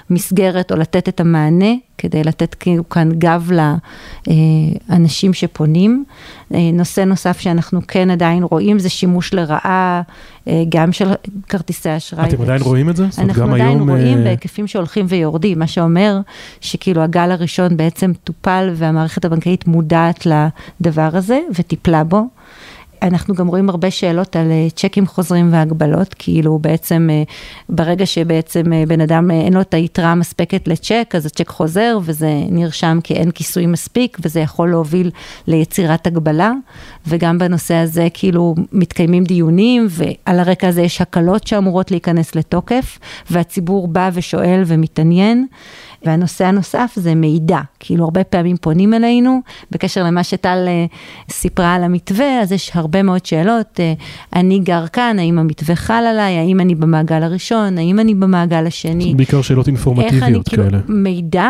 המסגרת, 0.09 0.71
או 0.71 0.75
לתת 0.75 1.09
את 1.09 1.19
המענה. 1.19 1.73
כדי 2.03 2.23
לתת 2.23 2.55
כאילו 2.55 2.89
כאן 2.89 3.09
גב 3.11 3.51
לאנשים 4.89 5.33
שפונים. 5.33 6.03
אה, 6.53 6.59
נושא 6.73 7.01
נוסף 7.01 7.39
שאנחנו 7.39 7.81
כן 7.87 8.09
עדיין 8.11 8.43
רואים 8.43 8.79
זה 8.79 8.89
שימוש 8.89 9.33
לרעה, 9.33 10.01
אה, 10.47 10.63
גם 10.69 10.91
של 10.91 11.11
כרטיסי 11.49 11.97
אשראי. 11.97 12.29
אתם 12.29 12.41
עדיין 12.41 12.61
רואים 12.61 12.89
את 12.89 12.95
זה? 12.95 13.07
אנחנו 13.17 13.43
עדיין 13.43 13.61
היום... 13.61 13.89
רואים 13.89 14.17
אה, 14.17 14.23
בהיקפים 14.23 14.67
שהולכים 14.67 15.05
ויורדים, 15.09 15.59
מה 15.59 15.67
שאומר 15.67 16.19
שכאילו 16.61 17.01
הגל 17.01 17.31
הראשון 17.31 17.77
בעצם 17.77 18.11
טופל 18.23 18.69
והמערכת 18.75 19.25
הבנקאית 19.25 19.67
מודעת 19.67 20.25
לדבר 20.25 21.09
הזה 21.13 21.39
וטיפלה 21.59 22.03
בו. 22.03 22.27
אנחנו 23.03 23.35
גם 23.35 23.47
רואים 23.47 23.69
הרבה 23.69 23.91
שאלות 23.91 24.35
על 24.35 24.51
אה, 24.51 24.67
צ'קים 24.75 25.07
חוזרים 25.07 25.53
והגבלות, 25.53 26.15
כאילו 26.19 26.59
בעצם 26.59 27.09
אה, 27.11 27.23
ברגע 27.69 28.05
שבעצם 28.05 28.73
אה, 28.73 28.83
בן 28.87 29.01
אדם 29.01 29.31
אין 29.31 29.53
לו 29.53 29.61
את 29.61 29.73
היתרה 29.73 30.11
המספקת 30.11 30.67
לצ'ק, 30.67 31.13
אז 31.15 31.25
הצ'ק 31.25 31.49
חוזר 31.49 31.97
וזה 32.01 32.31
נרשם 32.49 32.99
כי 33.03 33.13
אין 33.13 33.31
כיסוי 33.31 33.65
מספיק 33.65 34.17
וזה 34.21 34.39
יכול 34.39 34.69
להוביל 34.69 35.11
ליצירת 35.47 36.07
הגבלה, 36.07 36.51
וגם 37.07 37.37
בנושא 37.37 37.75
הזה 37.75 38.07
כאילו 38.13 38.55
מתקיימים 38.71 39.23
דיונים 39.23 39.87
ועל 39.89 40.39
הרקע 40.39 40.67
הזה 40.67 40.81
יש 40.81 41.01
הקלות 41.01 41.47
שאמורות 41.47 41.91
להיכנס 41.91 42.35
לתוקף, 42.35 42.99
והציבור 43.29 43.87
בא 43.87 44.09
ושואל 44.13 44.63
ומתעניין. 44.65 45.47
והנושא 46.05 46.45
הנוסף 46.45 46.91
זה 46.95 47.15
מידע, 47.15 47.59
כאילו 47.79 48.03
הרבה 48.03 48.23
פעמים 48.23 48.57
פונים 48.57 48.93
אלינו, 48.93 49.41
בקשר 49.71 50.03
למה 50.03 50.23
שטל 50.23 50.65
אה, 50.67 50.85
סיפרה 51.29 51.73
על 51.73 51.83
המתווה, 51.83 52.39
אז 52.41 52.51
יש 52.51 52.71
הרבה 52.73 53.03
מאוד 53.03 53.25
שאלות, 53.25 53.79
אה, 53.79 53.93
אני 54.35 54.59
גר 54.59 54.87
כאן, 54.87 55.19
האם 55.19 55.39
המתווה 55.39 55.75
חל 55.75 55.93
עליי, 55.93 56.37
האם 56.37 56.59
אני 56.59 56.75
במעגל 56.75 57.23
הראשון, 57.23 57.77
האם 57.77 57.99
אני 57.99 58.13
במעגל 58.13 58.67
השני. 58.67 59.13
בעיקר 59.15 59.41
שאלות 59.41 59.67
אינפורמטיביות 59.67 60.49
כאלה. 60.49 60.63
איך 60.63 60.73
אני 60.73 60.79
כאילו 60.83 60.83
מידע, 60.87 61.49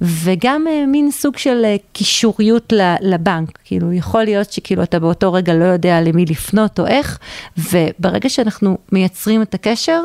וגם 0.00 0.64
אה, 0.68 0.86
מין 0.86 1.10
סוג 1.10 1.36
של 1.36 1.64
קישוריות 1.92 2.72
לבנק, 3.00 3.58
כאילו 3.64 3.92
יכול 3.92 4.24
להיות 4.24 4.52
שכאילו 4.52 4.82
אתה 4.82 4.98
באותו 4.98 5.32
רגע 5.32 5.54
לא 5.54 5.64
יודע 5.64 6.00
למי 6.00 6.24
לפנות 6.24 6.80
או 6.80 6.86
איך, 6.86 7.18
וברגע 7.58 8.28
שאנחנו 8.28 8.78
מייצרים 8.92 9.42
את 9.42 9.54
הקשר, 9.54 10.02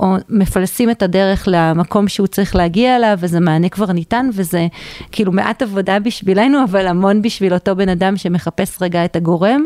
או 0.00 0.16
מפלסים 0.28 0.90
את 0.90 1.02
הדרך 1.02 1.48
למקום 1.50 2.08
שהוא 2.08 2.26
צריך 2.26 2.56
להגיע 2.56 2.96
אליו, 2.96 3.18
אז 3.22 3.33
המענה 3.34 3.68
כבר 3.68 3.92
ניתן, 3.92 4.28
וזה 4.32 4.66
כאילו 5.12 5.32
מעט 5.32 5.62
עבודה 5.62 5.98
בשבילנו, 5.98 6.64
אבל 6.64 6.86
המון 6.86 7.22
בשביל 7.22 7.54
אותו 7.54 7.76
בן 7.76 7.88
אדם 7.88 8.16
שמחפש 8.16 8.82
רגע 8.82 9.04
את 9.04 9.16
הגורם, 9.16 9.64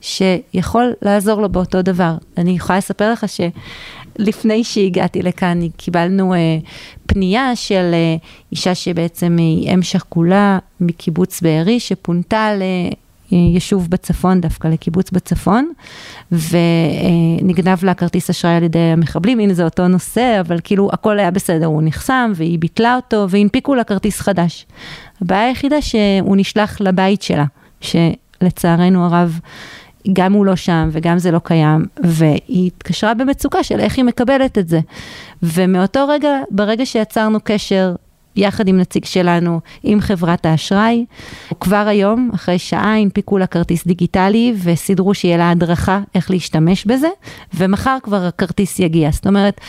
שיכול 0.00 0.92
לעזור 1.02 1.42
לו 1.42 1.48
באותו 1.48 1.82
דבר. 1.82 2.14
אני 2.38 2.50
יכולה 2.50 2.78
לספר 2.78 3.12
לך 3.12 3.26
שלפני 3.28 4.64
שהגעתי 4.64 5.22
לכאן, 5.22 5.68
קיבלנו 5.76 6.34
אה, 6.34 6.38
פנייה 7.06 7.56
של 7.56 7.90
אה, 7.92 8.16
אישה 8.52 8.74
שבעצם 8.74 9.36
היא 9.38 9.74
אם 9.74 9.82
שכולה 9.82 10.58
מקיבוץ 10.80 11.40
בארי, 11.40 11.80
שפונתה 11.80 12.54
ל... 12.54 12.62
יישוב 13.30 13.90
בצפון, 13.90 14.40
דווקא 14.40 14.68
לקיבוץ 14.68 15.10
בצפון, 15.10 15.72
ונגנב 16.32 17.84
לה 17.84 17.94
כרטיס 17.94 18.30
אשראי 18.30 18.52
על 18.54 18.62
ידי 18.62 18.78
המחבלים, 18.78 19.38
הנה 19.38 19.54
זה 19.54 19.64
אותו 19.64 19.88
נושא, 19.88 20.36
אבל 20.40 20.58
כאילו 20.64 20.90
הכל 20.92 21.18
היה 21.18 21.30
בסדר, 21.30 21.66
הוא 21.66 21.82
נחסם 21.84 22.32
והיא 22.34 22.58
ביטלה 22.58 22.96
אותו 22.96 23.26
והנפיקו 23.30 23.74
לה 23.74 23.84
כרטיס 23.84 24.20
חדש. 24.20 24.66
הבעיה 25.22 25.46
היחידה 25.46 25.82
שהוא 25.82 26.36
נשלח 26.36 26.80
לבית 26.80 27.22
שלה, 27.22 27.44
שלצערנו 27.80 29.04
הרב, 29.04 29.40
גם 30.12 30.32
הוא 30.32 30.46
לא 30.46 30.56
שם 30.56 30.88
וגם 30.92 31.18
זה 31.18 31.30
לא 31.30 31.38
קיים, 31.44 31.84
והיא 32.02 32.66
התקשרה 32.66 33.14
במצוקה 33.14 33.62
של 33.64 33.80
איך 33.80 33.96
היא 33.96 34.04
מקבלת 34.04 34.58
את 34.58 34.68
זה. 34.68 34.80
ומאותו 35.42 36.08
רגע, 36.08 36.30
ברגע 36.50 36.86
שיצרנו 36.86 37.38
קשר 37.44 37.94
יחד 38.36 38.68
עם 38.68 38.78
נציג 38.78 39.04
שלנו, 39.04 39.60
עם 39.82 40.00
חברת 40.00 40.46
האשראי. 40.46 41.04
כבר 41.60 41.76
היום, 41.88 42.30
אחרי 42.34 42.58
שעה, 42.58 42.96
הנפיקו 42.96 43.38
לה 43.38 43.46
כרטיס 43.46 43.86
דיגיטלי 43.86 44.54
וסידרו 44.62 45.14
שיהיה 45.14 45.36
לה 45.36 45.50
הדרכה 45.50 46.00
איך 46.14 46.30
להשתמש 46.30 46.84
בזה, 46.84 47.08
ומחר 47.54 47.96
כבר 48.02 48.24
הכרטיס 48.24 48.78
יגיע. 48.78 49.10
זאת 49.10 49.26
אומרת, 49.26 49.60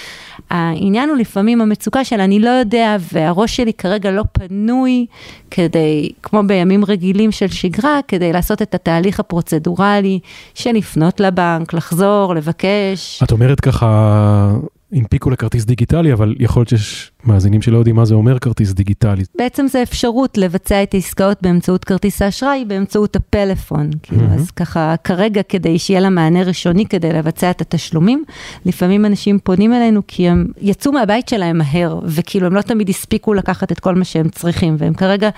העניין 0.49 1.09
הוא 1.09 1.17
לפעמים 1.17 1.61
המצוקה 1.61 2.03
של 2.03 2.19
אני 2.19 2.39
לא 2.39 2.49
יודע, 2.49 2.97
והראש 3.13 3.55
שלי 3.55 3.73
כרגע 3.73 4.11
לא 4.11 4.23
פנוי 4.31 5.05
כדי, 5.51 6.09
כמו 6.23 6.43
בימים 6.47 6.85
רגילים 6.85 7.31
של 7.31 7.47
שגרה, 7.47 7.99
כדי 8.07 8.33
לעשות 8.33 8.61
את 8.61 8.75
התהליך 8.75 9.19
הפרוצדורלי 9.19 10.19
של 10.53 10.71
לפנות 10.71 11.19
לבנק, 11.19 11.73
לחזור, 11.73 12.35
לבקש. 12.35 13.23
את 13.23 13.31
אומרת 13.31 13.59
ככה... 13.59 14.51
הנפיקו 14.93 15.29
לכרטיס 15.29 15.65
דיגיטלי, 15.65 16.13
אבל 16.13 16.35
יכול 16.39 16.59
להיות 16.59 16.69
שיש 16.69 17.11
מאזינים 17.25 17.61
שלא 17.61 17.77
יודעים 17.77 17.95
מה 17.95 18.05
זה 18.05 18.15
אומר 18.15 18.39
כרטיס 18.39 18.71
דיגיטלי. 18.71 19.23
בעצם 19.35 19.67
זה 19.67 19.83
אפשרות 19.83 20.37
לבצע 20.37 20.83
את 20.83 20.93
העסקאות 20.93 21.37
באמצעות 21.41 21.85
כרטיס 21.85 22.21
האשראי, 22.21 22.65
באמצעות 22.67 23.15
הפלאפון. 23.15 23.89
כאילו, 24.03 24.21
mm-hmm. 24.21 24.39
אז 24.39 24.51
ככה, 24.51 24.95
כרגע 25.03 25.43
כדי 25.43 25.79
שיהיה 25.79 25.99
לה 25.99 26.09
מענה 26.09 26.43
ראשוני 26.43 26.85
כדי 26.85 27.13
לבצע 27.13 27.51
את 27.51 27.61
התשלומים, 27.61 28.23
לפעמים 28.65 29.05
אנשים 29.05 29.39
פונים 29.39 29.73
אלינו 29.73 30.01
כי 30.07 30.29
הם 30.29 30.47
יצאו 30.61 30.91
מהבית 30.91 31.29
שלהם 31.29 31.57
מהר, 31.57 31.99
וכאילו 32.05 32.47
הם 32.47 32.55
לא 32.55 32.61
תמיד 32.61 32.89
הספיקו 32.89 33.33
לקחת 33.33 33.71
את 33.71 33.79
כל 33.79 33.95
מה 33.95 34.03
שהם 34.03 34.29
צריכים, 34.29 34.75
והם 34.77 34.93
כרגע... 34.93 35.29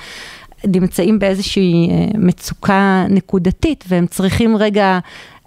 נמצאים 0.67 1.19
באיזושהי 1.19 1.89
אה, 1.89 2.07
מצוקה 2.17 3.05
נקודתית 3.09 3.83
והם 3.87 4.07
צריכים 4.07 4.57
רגע 4.57 4.99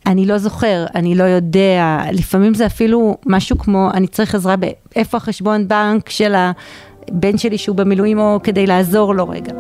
אני 0.07 0.27
לא 0.27 0.39
זוכר, 0.39 0.85
אני 0.95 1.15
לא 1.15 1.25
יודע, 1.25 2.01
לפעמים 2.13 2.55
זה 2.55 2.67
אפילו 2.67 3.17
משהו 3.27 3.59
כמו, 3.59 3.91
אני 3.95 4.07
צריך 4.07 4.35
עזרה 4.35 4.55
באיפה 4.57 5.17
החשבון 5.17 5.69
בנק 5.69 6.09
של 6.09 6.35
הבן 6.37 7.39
שלי 7.39 7.59
שהוא 7.59 7.77
במילואים 7.77 8.19
או 8.19 8.41
כדי 8.43 8.67
לעזור 8.67 9.15
לו 9.15 9.29
רגע. 9.29 9.53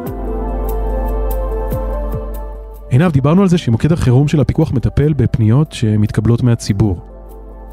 עינב, 2.90 3.12
דיברנו 3.12 3.42
על 3.42 3.48
זה 3.48 3.58
שמוקד 3.58 3.92
החירום 3.92 4.28
של 4.28 4.40
הפיקוח 4.40 4.72
מטפל 4.72 5.12
בפניות 5.12 5.72
שמתקבלות 5.72 6.42
מהציבור. 6.42 7.15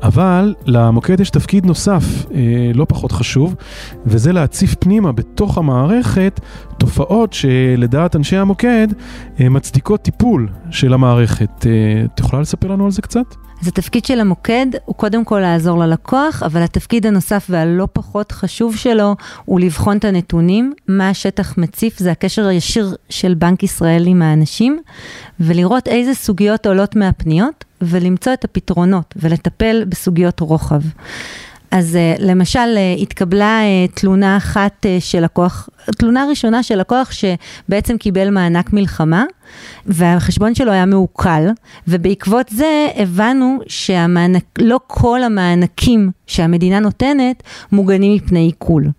אבל 0.04 0.54
למוקד 0.66 1.20
יש 1.20 1.30
תפקיד 1.30 1.66
נוסף, 1.66 2.04
אה, 2.34 2.72
לא 2.74 2.86
פחות 2.90 3.12
חשוב, 3.12 3.56
וזה 4.06 4.34
להציף 4.34 4.76
פנימה 4.76 5.12
בתוך 5.12 5.58
המערכת 5.58 6.40
תופעות 6.78 7.34
שלדעת 7.34 8.16
אנשי 8.16 8.38
המוקד 8.38 8.88
אה, 9.40 9.50
מצדיקות 9.50 10.02
טיפול 10.02 10.50
של 10.72 10.94
המערכת. 10.94 11.66
אה, 11.66 12.06
את 12.06 12.20
יכולה 12.20 12.42
לספר 12.42 12.68
לנו 12.68 12.86
על 12.86 12.92
זה 12.92 13.02
קצת? 13.02 13.36
אז 13.62 13.68
התפקיד 13.68 14.06
של 14.06 14.20
המוקד 14.20 14.66
הוא 14.86 14.96
קודם 14.96 15.26
כל 15.26 15.40
לעזור 15.40 15.80
ללקוח, 15.80 16.44
אבל 16.44 16.62
התפקיד 16.62 17.06
הנוסף 17.06 17.48
והלא 17.50 17.88
פחות 17.94 18.32
חשוב 18.32 18.76
שלו 18.76 19.16
הוא 19.46 19.60
לבחון 19.60 19.98
את 19.98 20.06
הנתונים, 20.06 20.74
מה 20.88 21.10
השטח 21.10 21.58
מציף, 21.58 22.00
זה 22.00 22.12
הקשר 22.12 22.48
הישיר 22.48 22.96
של 23.10 23.34
בנק 23.34 23.64
ישראל 23.64 24.08
עם 24.08 24.22
האנשים, 24.22 24.80
ולראות 25.40 25.88
איזה 25.88 26.14
סוגיות 26.14 26.66
עולות 26.66 26.96
מהפניות, 26.96 27.66
ולמצוא 27.86 28.34
את 28.34 28.44
הפתרונות 28.44 29.14
ולטפל 29.18 29.84
בסוגיות 29.90 30.40
רוחב. 30.40 30.82
אז 31.74 31.96
אה, 31.96 32.16
למשל 32.20 32.60
אה, 32.78 32.96
התקבלה 33.02 33.62
אה, 33.62 33.88
תלונה 33.94 34.38
אחת 34.38 34.86
של 35.00 35.24
לקוח, 35.24 35.70
תלונה 35.98 36.26
ראשונה 36.30 36.64
של 36.64 36.80
לקוח 36.80 37.12
שבעצם 37.12 37.98
קיבל 37.98 38.30
מענק 38.30 38.74
מלחמה. 38.74 39.24
והחשבון 39.86 40.56
שלו 40.56 40.72
היה 40.72 40.86
מעוקל, 40.86 41.48
ובעקבות 41.88 42.50
זה 42.50 42.88
הבנו 42.96 43.60
שלא 43.68 44.80
כל 44.88 45.24
המענקים 45.24 46.12
שהמדינה 46.28 46.80
נותנת 46.80 47.44
מוגנים 47.72 48.14
מפני 48.16 48.40
עיקול. 48.40 48.90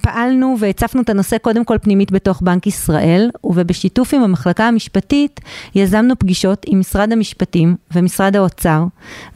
פעלנו 0.00 0.56
והצפנו 0.58 1.02
את 1.02 1.10
הנושא 1.10 1.38
קודם 1.38 1.64
כל 1.64 1.76
פנימית 1.82 2.10
בתוך 2.10 2.42
בנק 2.42 2.66
ישראל, 2.66 3.30
ובשיתוף 3.44 4.14
עם 4.14 4.22
המחלקה 4.22 4.68
המשפטית 4.68 5.40
יזמנו 5.74 6.18
פגישות 6.18 6.62
עם 6.66 6.80
משרד 6.80 7.12
המשפטים 7.12 7.76
ומשרד 7.94 8.36
האוצר, 8.36 8.84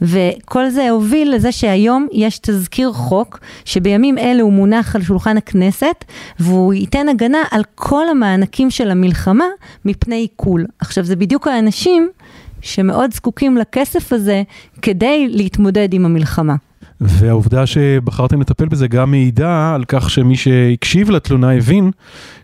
וכל 0.01 0.69
זה 0.69 0.89
הוביל 0.89 1.35
לזה 1.35 1.51
שהיום 1.51 2.07
יש 2.11 2.39
תזכיר 2.39 2.93
חוק 2.93 3.39
שבימים 3.65 4.17
אלה 4.17 4.41
הוא 4.41 4.53
מונח 4.53 4.95
על 4.95 5.01
שולחן 5.01 5.37
הכנסת, 5.37 6.05
והוא 6.39 6.73
ייתן 6.73 7.09
הגנה 7.09 7.43
על 7.51 7.61
כל 7.75 8.09
המענקים 8.09 8.71
של 8.71 8.91
המלחמה 8.91 9.45
מפני 9.85 10.15
עיקול. 10.15 10.54
עכשיו, 10.79 11.03
זה 11.03 11.15
בדיוק 11.15 11.47
האנשים 11.47 12.09
שמאוד 12.61 13.13
זקוקים 13.13 13.57
לכסף 13.57 14.13
הזה 14.13 14.43
כדי 14.81 15.27
להתמודד 15.29 15.93
עם 15.93 16.05
המלחמה. 16.05 16.55
והעובדה 17.01 17.65
שבחרתם 17.65 18.41
לטפל 18.41 18.65
בזה 18.65 18.87
גם 18.87 19.11
מעידה 19.11 19.75
על 19.75 19.83
כך 19.87 20.09
שמי 20.09 20.35
שהקשיב 20.35 21.09
לתלונה 21.09 21.51
הבין 21.51 21.91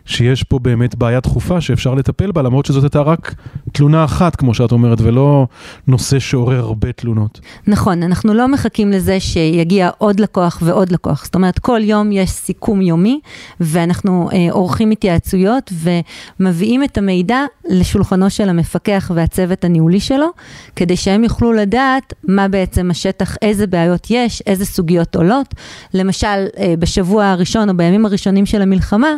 שיש 0.04 0.42
פה 0.42 0.58
באמת 0.58 0.94
בעיה 0.94 1.20
דחופה 1.20 1.60
שאפשר 1.60 1.94
לטפל 1.94 2.32
בה, 2.32 2.42
למרות 2.42 2.66
שזאת 2.66 2.82
הייתה 2.82 3.00
רק 3.00 3.34
תלונה 3.72 4.04
אחת, 4.04 4.36
כמו 4.36 4.54
שאת 4.54 4.72
אומרת, 4.72 5.00
ולא 5.00 5.46
נושא 5.86 6.18
שעורר 6.18 6.58
הרבה 6.58 6.92
תלונות. 6.92 7.40
נכון, 7.66 8.02
אנחנו 8.02 8.34
לא 8.34 8.48
מחכים 8.48 8.90
לזה 8.90 9.20
שיגיע 9.20 9.90
עוד 9.98 10.20
לקוח 10.20 10.58
ועוד 10.64 10.92
לקוח. 10.92 11.24
זאת 11.24 11.34
אומרת, 11.34 11.58
כל 11.58 11.80
יום 11.82 12.12
יש 12.12 12.30
סיכום 12.30 12.82
יומי, 12.82 13.20
ואנחנו 13.60 14.28
אה, 14.32 14.48
עורכים 14.50 14.90
התייעצויות 14.90 15.72
ומביאים 16.40 16.84
את 16.84 16.98
המידע 16.98 17.40
לשולחנו 17.68 18.30
של 18.30 18.48
המפקח 18.48 19.10
והצוות 19.14 19.64
הניהולי 19.64 20.00
שלו, 20.00 20.26
כדי 20.76 20.96
שהם 20.96 21.24
יוכלו 21.24 21.52
לדעת 21.52 22.12
מה 22.24 22.48
בעצם 22.48 22.90
השטח, 22.90 23.36
איזה 23.42 23.66
בעיות 23.66 24.06
יש, 24.10 24.41
איזה 24.46 24.66
סוגיות 24.66 25.16
עולות. 25.16 25.54
למשל, 25.94 26.46
אה, 26.58 26.74
בשבוע 26.78 27.26
הראשון 27.26 27.68
או 27.68 27.76
בימים 27.76 28.06
הראשונים 28.06 28.46
של 28.46 28.62
המלחמה, 28.62 29.16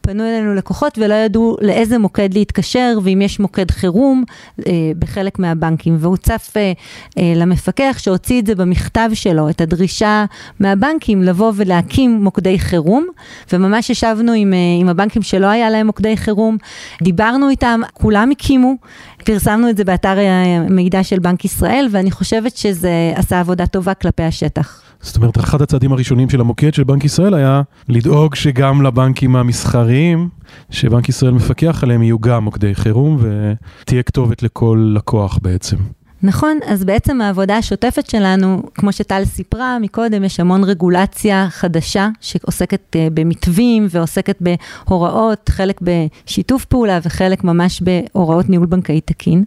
פנו 0.00 0.24
אלינו 0.24 0.54
לקוחות 0.54 0.98
ולא 0.98 1.14
ידעו 1.14 1.56
לאיזה 1.60 1.98
מוקד 1.98 2.34
להתקשר 2.34 2.98
ואם 3.02 3.22
יש 3.22 3.40
מוקד 3.40 3.70
חירום 3.70 4.24
אה, 4.66 4.72
בחלק 4.98 5.38
מהבנקים. 5.38 5.96
והוא 6.00 6.16
צף 6.16 6.52
אה, 6.56 6.72
אה, 7.18 7.32
למפקח 7.36 7.96
שהוציא 7.98 8.40
את 8.40 8.46
זה 8.46 8.54
במכתב 8.54 9.10
שלו, 9.14 9.48
את 9.50 9.60
הדרישה 9.60 10.24
מהבנקים 10.60 11.22
לבוא 11.22 11.52
ולהקים 11.56 12.24
מוקדי 12.24 12.58
חירום. 12.58 13.06
וממש 13.52 13.90
ישבנו 13.90 14.32
עם, 14.32 14.52
אה, 14.52 14.58
עם 14.80 14.88
הבנקים 14.88 15.22
שלא 15.22 15.46
היה 15.46 15.70
להם 15.70 15.86
מוקדי 15.86 16.16
חירום, 16.16 16.56
דיברנו 17.02 17.48
איתם, 17.48 17.80
כולם 17.92 18.30
הקימו, 18.30 18.74
פרסמנו 19.24 19.70
את 19.70 19.76
זה 19.76 19.84
באתר 19.84 20.16
המידע 20.18 21.02
של 21.02 21.18
בנק 21.18 21.44
ישראל 21.44 21.88
ואני 21.92 22.10
חושבת 22.10 22.56
שזה 22.56 23.12
עשה 23.14 23.40
עבודה 23.40 23.66
טובה 23.66 23.94
כלפי 23.94 24.22
השטח. 24.22 24.82
זאת 25.00 25.16
אומרת, 25.16 25.38
אחד 25.38 25.62
הצעדים 25.62 25.92
הראשונים 25.92 26.30
של 26.30 26.40
המוקד 26.40 26.74
של 26.74 26.84
בנק 26.84 27.04
ישראל 27.04 27.34
היה 27.34 27.62
לדאוג 27.88 28.34
שגם 28.34 28.82
לבנקים 28.82 29.36
המסחריים, 29.36 30.28
שבנק 30.70 31.08
ישראל 31.08 31.32
מפקח 31.32 31.82
עליהם, 31.82 32.02
יהיו 32.02 32.18
גם 32.18 32.44
מוקדי 32.44 32.74
חירום 32.74 33.18
ותהיה 33.20 34.02
כתובת 34.02 34.42
לכל 34.42 34.92
לקוח 34.96 35.38
בעצם. 35.42 35.76
נכון, 36.22 36.58
אז 36.66 36.84
בעצם 36.84 37.20
העבודה 37.20 37.56
השוטפת 37.56 38.10
שלנו, 38.10 38.62
כמו 38.74 38.92
שטל 38.92 39.24
סיפרה 39.24 39.78
מקודם, 39.78 40.24
יש 40.24 40.40
המון 40.40 40.64
רגולציה 40.64 41.46
חדשה 41.50 42.08
שעוסקת 42.20 42.96
uh, 42.96 42.98
במתווים 43.14 43.86
ועוסקת 43.90 44.36
בהוראות, 44.40 45.48
חלק 45.48 45.80
בשיתוף 45.82 46.64
פעולה 46.64 46.98
וחלק 47.02 47.44
ממש 47.44 47.82
בהוראות 47.82 48.48
ניהול 48.48 48.66
בנקאי 48.66 49.00
תקין. 49.00 49.44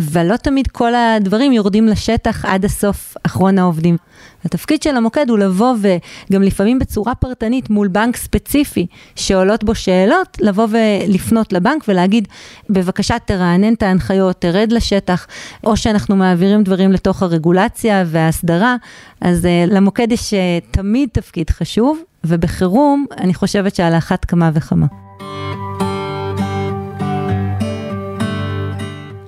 ולא 0.00 0.36
תמיד 0.36 0.66
כל 0.66 0.94
הדברים 0.94 1.52
יורדים 1.52 1.86
לשטח 1.86 2.44
עד 2.44 2.64
הסוף, 2.64 3.16
אחרון 3.22 3.58
העובדים. 3.58 3.96
התפקיד 4.44 4.82
של 4.82 4.96
המוקד 4.96 5.30
הוא 5.30 5.38
לבוא 5.38 5.74
וגם 5.80 6.42
לפעמים 6.42 6.78
בצורה 6.78 7.14
פרטנית 7.14 7.70
מול 7.70 7.88
בנק 7.88 8.16
ספציפי 8.16 8.86
שעולות 9.16 9.64
בו 9.64 9.74
שאלות, 9.74 10.38
לבוא 10.40 10.66
ולפנות 10.70 11.52
לבנק 11.52 11.84
ולהגיד, 11.88 12.28
בבקשה 12.70 13.18
תרענן 13.18 13.72
את 13.74 13.82
ההנחיות, 13.82 14.40
תרד 14.40 14.72
לשטח, 14.72 15.26
או 15.64 15.76
שאנחנו 15.76 16.16
מעבירים 16.16 16.62
דברים 16.62 16.92
לתוך 16.92 17.22
הרגולציה 17.22 18.04
וההסדרה, 18.06 18.76
אז 19.20 19.44
uh, 19.44 19.72
למוקד 19.72 20.12
יש 20.12 20.34
uh, 20.34 20.36
תמיד 20.70 21.08
תפקיד 21.12 21.50
חשוב, 21.50 21.98
ובחירום 22.24 23.06
אני 23.18 23.34
חושבת 23.34 23.74
שעל 23.74 23.94
אחת 23.94 24.24
כמה 24.24 24.50
וכמה. 24.54 25.09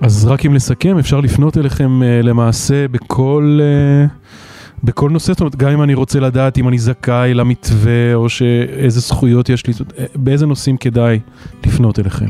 אז 0.02 0.24
רק 0.24 0.46
אם 0.46 0.54
לסכם, 0.54 0.98
אפשר 0.98 1.20
לפנות 1.20 1.58
אליכם 1.58 2.00
uh, 2.02 2.26
למעשה 2.26 2.88
בכל... 2.88 3.60
Uh... 3.60 4.22
בכל 4.84 5.10
נושא, 5.10 5.32
זאת 5.32 5.40
אומרת, 5.40 5.56
גם 5.56 5.70
אם 5.70 5.82
אני 5.82 5.94
רוצה 5.94 6.20
לדעת 6.20 6.58
אם 6.58 6.68
אני 6.68 6.78
זכאי 6.78 7.34
למתווה, 7.34 8.14
או 8.14 8.28
שאיזה 8.28 9.00
זכויות 9.00 9.48
יש 9.48 9.66
לי, 9.66 9.72
באיזה 10.14 10.46
נושאים 10.46 10.76
כדאי 10.76 11.18
לפנות 11.66 11.98
אליכם. 11.98 12.26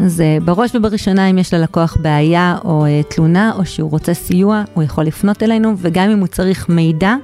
אז 0.00 0.20
אה, 0.20 0.38
בראש 0.44 0.74
ובראשונה 0.74 1.30
אם 1.30 1.38
יש 1.38 1.54
ללקוח 1.54 1.96
בעיה 2.00 2.56
או 2.64 2.84
אה, 2.84 3.00
תלונה 3.08 3.52
או 3.56 3.66
שהוא 3.66 3.90
רוצה 3.90 4.14
סיוע, 4.14 4.62
הוא 4.74 4.82
יכול 4.82 5.04
לפנות 5.04 5.42
אלינו, 5.42 5.74
וגם 5.78 6.10
אם 6.10 6.18
הוא 6.18 6.26
צריך 6.26 6.68
מידע 6.68 7.14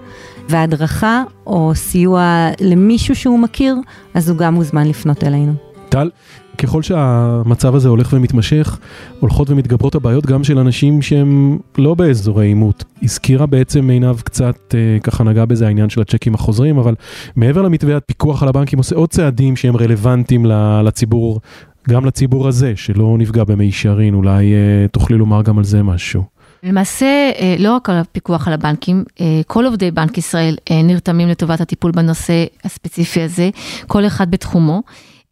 והדרכה 0.49 1.23
או 1.47 1.73
סיוע 1.75 2.49
למישהו 2.61 3.15
שהוא 3.15 3.39
מכיר, 3.39 3.77
אז 4.15 4.29
הוא 4.29 4.39
גם 4.39 4.55
מוזמן 4.55 4.89
לפנות 4.89 5.25
אלינו. 5.25 5.55
טל, 5.89 6.11
ככל 6.59 6.83
שהמצב 6.83 7.75
הזה 7.75 7.89
הולך 7.89 8.13
ומתמשך, 8.13 8.79
הולכות 9.21 9.51
ומתגברות 9.51 9.95
הבעיות 9.95 10.27
גם 10.27 10.45
של 10.45 10.59
אנשים 10.59 11.03
שהם 11.03 11.59
לא 11.79 11.95
באזורי 11.95 12.47
עימות. 12.47 12.85
הזכירה 13.03 13.47
בעצם 13.47 13.91
עינב 13.91 14.21
קצת, 14.21 14.75
אה, 14.75 14.99
ככה 15.03 15.25
נגע 15.25 15.45
בזה 15.45 15.67
העניין 15.67 15.89
של 15.89 16.01
הצ'קים 16.01 16.35
החוזרים, 16.35 16.79
אבל 16.79 16.95
מעבר 17.37 17.63
למתווה 17.63 17.97
הפיקוח 17.97 18.43
על 18.43 18.49
הבנקים 18.49 18.79
עושה 18.79 18.97
עוד 18.97 19.09
צעדים 19.09 19.57
שהם 19.57 19.77
רלוונטיים 19.77 20.47
לציבור, 20.85 21.41
גם 21.89 22.05
לציבור 22.05 22.49
הזה, 22.49 22.73
שלא 22.77 23.17
נפגע 23.19 23.45
במישרין, 23.45 24.15
אולי 24.15 24.55
אה, 24.55 24.89
תוכלי 24.89 25.17
לומר 25.17 25.43
גם 25.43 25.59
על 25.59 25.65
זה 25.65 25.83
משהו. 25.83 26.37
למעשה, 26.63 27.31
אה, 27.39 27.57
לא 27.59 27.75
רק 27.75 27.91
על 27.91 27.97
הפיקוח 27.97 28.49
על 28.49 28.55
הבנקים, 28.55 29.05
אה, 29.21 29.41
כל 29.47 29.65
עובדי 29.67 29.91
בנק 29.91 30.19
ישראל 30.19 30.57
אה, 30.71 30.83
נרתמים 30.83 31.29
לטובת 31.29 31.61
הטיפול 31.61 31.91
בנושא 31.91 32.45
הספציפי 32.65 33.23
הזה, 33.23 33.51
כל 33.87 34.07
אחד 34.07 34.31
בתחומו. 34.31 34.83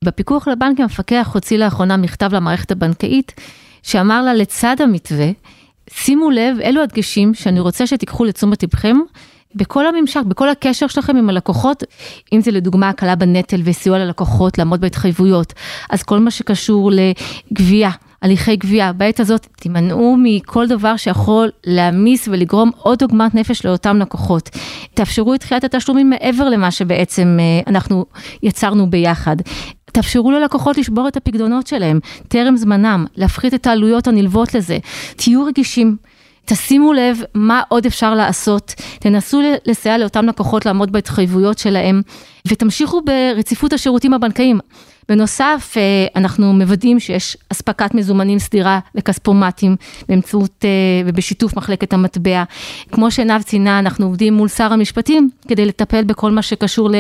בפיקוח 0.04 0.48
על 0.48 0.52
הבנקים 0.52 0.82
המפקח 0.82 1.30
הוציא 1.34 1.58
לאחרונה 1.58 1.96
מכתב 1.96 2.34
למערכת 2.34 2.70
הבנקאית, 2.70 3.32
שאמר 3.82 4.22
לה 4.22 4.34
לצד 4.34 4.76
המתווה, 4.80 5.30
שימו 5.90 6.30
לב, 6.30 6.60
אלו 6.62 6.82
הדגשים 6.82 7.34
שאני 7.34 7.60
רוצה 7.60 7.86
שתיקחו 7.86 8.24
לתשומת 8.24 8.62
לבכם. 8.62 8.96
בכל 9.54 9.86
הממשק, 9.86 10.22
בכל 10.22 10.48
הקשר 10.48 10.86
שלכם 10.86 11.16
עם 11.16 11.28
הלקוחות, 11.28 11.84
אם 12.32 12.40
זה 12.40 12.50
לדוגמה 12.50 12.88
הקלה 12.88 13.14
בנטל 13.14 13.60
וסיוע 13.64 13.98
ללקוחות 13.98 14.58
לעמוד 14.58 14.80
בהתחייבויות, 14.80 15.52
אז 15.90 16.02
כל 16.02 16.18
מה 16.18 16.30
שקשור 16.30 16.90
לגבייה, 16.92 17.90
הליכי 18.22 18.56
גבייה, 18.56 18.92
בעת 18.92 19.20
הזאת 19.20 19.46
תימנעו 19.56 20.16
מכל 20.22 20.66
דבר 20.66 20.96
שיכול 20.96 21.50
להעמיס 21.66 22.28
ולגרום 22.28 22.70
עוד 22.76 23.02
עוגמת 23.02 23.34
נפש 23.34 23.66
לאותם 23.66 23.98
לקוחות. 23.98 24.50
תאפשרו 24.94 25.34
את 25.34 25.40
תחילת 25.40 25.64
התשלומים 25.64 26.10
מעבר 26.10 26.48
למה 26.48 26.70
שבעצם 26.70 27.36
אה, 27.40 27.70
אנחנו 27.72 28.04
יצרנו 28.42 28.90
ביחד. 28.90 29.36
תאפשרו 29.94 30.30
ללקוחות 30.30 30.78
לשבור 30.78 31.08
את 31.08 31.16
הפקדונות 31.16 31.66
שלהם, 31.66 32.00
טרם 32.28 32.56
זמנם, 32.56 33.06
להפחית 33.16 33.54
את 33.54 33.66
העלויות 33.66 34.06
הנלוות 34.06 34.54
לזה. 34.54 34.78
תהיו 35.16 35.44
רגישים. 35.44 35.96
תשימו 36.44 36.92
לב 36.92 37.18
מה 37.34 37.62
עוד 37.68 37.86
אפשר 37.86 38.14
לעשות, 38.14 38.74
תנסו 39.00 39.40
לסייע 39.66 39.98
לאותם 39.98 40.26
לקוחות 40.26 40.66
לעמוד 40.66 40.92
בהתחייבויות 40.92 41.58
שלהם 41.58 42.02
ותמשיכו 42.48 43.00
ברציפות 43.04 43.72
השירותים 43.72 44.14
הבנקאיים. 44.14 44.58
בנוסף, 45.08 45.74
אה, 45.76 46.06
אנחנו 46.16 46.52
מוודאים 46.52 47.00
שיש 47.00 47.36
אספקת 47.52 47.94
מזומנים 47.94 48.38
סדירה 48.38 48.80
לכספומטים 48.94 49.76
באמצעות 50.08 50.64
אה, 50.64 50.68
ובשיתוף 51.06 51.56
מחלקת 51.56 51.92
המטבע. 51.92 52.44
כמו 52.92 53.10
שעינב 53.10 53.42
ציינה, 53.42 53.78
אנחנו 53.78 54.06
עובדים 54.06 54.34
מול 54.34 54.48
שר 54.48 54.72
המשפטים 54.72 55.30
כדי 55.48 55.66
לטפל 55.66 56.04
בכל 56.04 56.30
מה 56.30 56.42
שקשור 56.42 56.90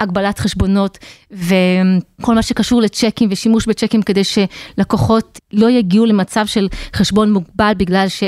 להגבלת 0.00 0.38
חשבונות 0.38 0.98
וכל 1.30 2.34
מה 2.34 2.42
שקשור 2.42 2.82
לצ'קים 2.82 3.28
ושימוש 3.32 3.66
בצ'קים 3.66 4.02
כדי 4.02 4.22
שלקוחות 4.24 5.40
לא 5.52 5.70
יגיעו 5.70 6.06
למצב 6.06 6.46
של 6.46 6.68
חשבון 6.94 7.32
מוגבל 7.32 7.72
בגלל 7.76 8.08
ש... 8.08 8.22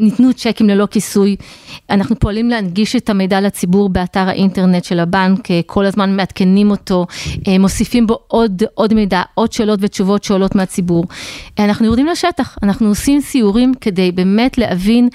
אה, 0.00 0.04
ניתנו 0.04 0.34
צ'קים 0.34 0.68
ללא 0.68 0.86
כיסוי. 0.86 1.36
אנחנו 1.90 2.18
פועלים 2.18 2.48
להנגיש 2.48 2.96
את 2.96 3.10
המידע 3.10 3.40
לציבור 3.40 3.88
באתר 3.88 4.28
האינטרנט 4.28 4.84
של 4.84 5.00
הבנק, 5.00 5.50
אה, 5.50 5.60
כל 5.66 5.86
הזמן 5.86 6.16
מעדכנים 6.16 6.70
אותו, 6.70 7.06
אה, 7.48 7.58
מוסיפים 7.58 8.06
בו 8.06 8.18
עוד, 8.26 8.62
עוד 8.74 8.94
מידע, 8.94 9.22
עוד 9.34 9.52
שאלות 9.52 9.78
ותשובות 9.82 10.24
שעולות 10.24 10.54
מהציבור. 10.54 11.04
אנחנו 11.58 11.86
יורדים 11.86 12.06
לשטח, 12.06 12.58
אנחנו 12.62 12.88
עושים 12.88 13.20
סיורים 13.20 13.74
כדי 13.80 14.12
באמת 14.12 14.58
להבין 14.58 15.08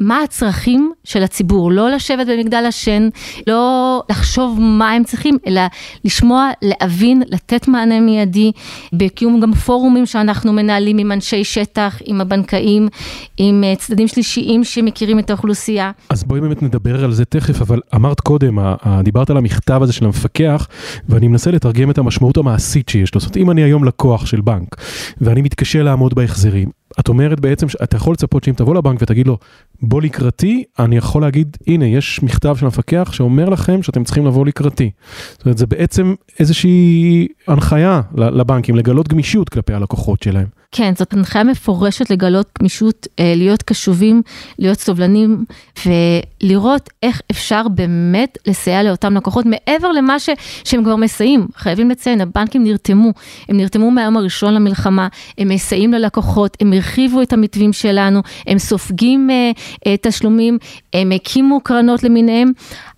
מה 0.00 0.22
הצרכים 0.22 0.92
של 1.04 1.22
הציבור, 1.22 1.72
לא 1.72 1.90
לשבת 1.90 2.26
במגדל 2.26 2.64
השן, 2.68 3.08
לא 3.46 4.02
לחשוב 4.10 4.58
מה 4.60 4.92
הם 4.92 5.04
צריכים, 5.04 5.38
אלא 5.46 5.60
לשמוע, 6.04 6.50
להבין, 6.62 7.22
לתת 7.26 7.68
מענה 7.68 8.00
מיידי, 8.00 8.52
בקיום 8.92 9.40
גם 9.40 9.54
פורומים 9.54 10.06
שאנחנו 10.06 10.52
מנהלים 10.52 10.98
עם 10.98 11.12
אנשי 11.12 11.44
שטח, 11.44 11.98
עם 12.04 12.20
הבנקאים, 12.20 12.88
עם 13.36 13.64
אה, 13.64 13.76
צדדים 13.76 14.08
שלישיים 14.08 14.64
שמכירים 14.64 15.18
את 15.18 15.30
האוכלוסייה. 15.30 15.90
אז 16.08 16.24
בואי 16.24 16.40
באמת 16.40 16.62
נדבר 16.62 17.04
על 17.04 17.12
זה 17.12 17.24
תכף, 17.24 17.60
אבל 17.60 17.80
אמרת 17.94 18.20
קודם, 18.20 18.58
דיברת 19.02 19.30
על 19.30 19.36
המכתב 19.36 19.82
הזה 19.82 19.92
של 19.92 20.04
המפקח, 20.04 20.68
ואני 21.08 21.28
מנסה 21.28 21.50
לתרגם 21.50 21.90
את 21.90 21.98
המשמעות 21.98 22.36
המעשית 22.36 22.88
שיש 22.88 23.14
לו. 23.14 23.20
זאת 23.20 23.26
אומרת, 23.28 23.36
אם 23.36 23.50
אני 23.50 23.62
היום 23.62 23.84
לקוח 23.84 24.26
של 24.26 24.40
בנק, 24.40 24.76
ואני 25.20 25.42
מתקשה 25.42 25.82
לעמוד 25.82 26.14
בהחזרים, 26.14 26.68
את 27.00 27.08
אומרת 27.08 27.40
בעצם 27.40 27.68
שאתה 27.68 27.96
יכול 27.96 28.12
לצפות 28.12 28.44
שאם 28.44 28.54
תבוא 28.54 28.74
לבנק 28.74 29.02
ותגיד 29.02 29.26
לו, 29.26 29.38
בוא 29.82 30.02
לקראתי, 30.02 30.64
אני 30.78 30.96
יכול 30.96 31.22
להגיד, 31.22 31.56
הנה, 31.66 31.86
יש 31.86 32.22
מכתב 32.22 32.56
של 32.56 32.64
המפקח 32.64 33.12
שאומר 33.12 33.48
לכם 33.48 33.82
שאתם 33.82 34.04
צריכים 34.04 34.26
לבוא 34.26 34.46
לקראתי. 34.46 34.90
זאת 35.32 35.44
אומרת, 35.44 35.58
זה 35.58 35.66
בעצם 35.66 36.14
איזושהי 36.38 37.28
הנחיה 37.48 38.00
לבנקים 38.14 38.76
לגלות 38.76 39.08
גמישות 39.08 39.48
כלפי 39.48 39.72
הלקוחות 39.72 40.22
שלהם. 40.22 40.46
כן, 40.72 40.92
זאת 40.96 41.12
הנחיה 41.12 41.44
מפורשת 41.44 42.10
לגלות 42.10 42.50
גמישות, 42.58 43.06
אה, 43.20 43.32
להיות 43.36 43.62
קשובים, 43.62 44.22
להיות 44.58 44.78
סובלנים 44.78 45.44
ולראות 45.86 46.90
איך 47.02 47.20
אפשר 47.30 47.68
באמת 47.68 48.38
לסייע 48.46 48.82
לאותם 48.82 49.16
לקוחות 49.16 49.44
מעבר 49.46 49.92
למה 49.92 50.20
ש, 50.20 50.28
שהם 50.64 50.84
כבר 50.84 50.96
מסייעים. 50.96 51.46
חייבים 51.56 51.90
לציין, 51.90 52.20
הבנקים 52.20 52.64
נרתמו, 52.64 53.10
הם 53.48 53.56
נרתמו 53.56 53.90
מהיום 53.90 54.16
הראשון 54.16 54.54
למלחמה, 54.54 55.08
הם 55.38 55.48
מסייעים 55.48 55.92
ללקוחות, 55.92 56.56
הם 56.60 56.72
הרחיבו 56.72 57.22
את 57.22 57.32
המתווים 57.32 57.72
שלנו, 57.72 58.22
הם 58.46 58.58
סופגים 58.58 59.30
אה, 59.30 59.50
אה, 59.86 59.96
תשלומים, 60.02 60.58
הם 60.92 61.12
הקימו 61.12 61.60
קרנות 61.60 62.02
למיניהם, 62.02 62.52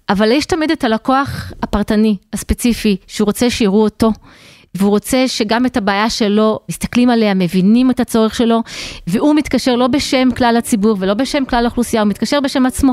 אבל 0.09 0.33
יש 0.33 0.47
תמיד 0.47 0.71
את 0.71 0.85
הלקוח 0.85 1.53
הפרטני, 1.63 2.17
הספציפי, 2.33 2.97
שהוא 3.07 3.27
רוצה 3.27 3.51
שיראו 3.51 3.83
אותו. 3.83 4.13
והוא 4.75 4.91
רוצה 4.91 5.29
שגם 5.29 5.67
את 5.67 5.77
הבעיה 5.77 6.11
שלו, 6.11 6.59
מסתכלים 6.69 7.11
עליה, 7.11 7.35
מבינים 7.35 7.91
את 7.91 8.01
הצורך 8.01 8.35
שלו, 8.35 8.63
והוא 9.07 9.35
מתקשר 9.35 9.77
לא 9.77 9.87
בשם 9.87 10.29
כלל 10.37 10.57
הציבור 10.59 10.97
ולא 11.01 11.15
בשם 11.15 11.45
כלל 11.45 11.65
האוכלוסייה, 11.65 12.03
הוא 12.03 12.09
מתקשר 12.09 12.41
בשם 12.41 12.67
עצמו. 12.67 12.93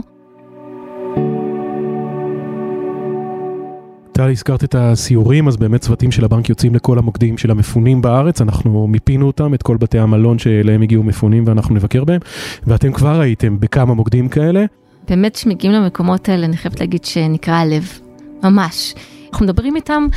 טל, 4.11 4.31
הזכרת 4.31 4.63
את 4.63 4.75
הסיורים, 4.75 5.47
אז 5.47 5.57
באמת 5.57 5.81
צוותים 5.81 6.11
של 6.11 6.25
הבנק 6.25 6.49
יוצאים 6.49 6.75
לכל 6.75 6.97
המוקדים 6.99 7.37
של 7.37 7.51
המפונים 7.51 8.01
בארץ, 8.01 8.41
אנחנו 8.41 8.87
מיפינו 8.87 9.27
אותם, 9.27 9.53
את 9.53 9.63
כל 9.63 9.77
בתי 9.77 9.99
המלון 9.99 10.39
שאליהם 10.39 10.81
הגיעו 10.81 11.03
מפונים 11.03 11.43
ואנחנו 11.47 11.75
נבקר 11.75 12.03
בהם, 12.03 12.19
ואתם 12.63 12.91
כבר 12.91 13.19
הייתם 13.19 13.59
בכמה 13.59 13.93
מוקדים 13.93 14.29
כאלה. 14.29 14.65
באמת 15.09 15.35
כשמגיעים 15.35 15.73
למקומות 15.73 16.29
האלה, 16.29 16.45
אני 16.45 16.57
חייבת 16.57 16.79
להגיד 16.79 17.05
שנקרע 17.05 17.55
הלב, 17.55 17.99
ממש. 18.43 18.93
אנחנו 19.35 19.45
מדברים 19.45 19.75
איתם 19.75 20.07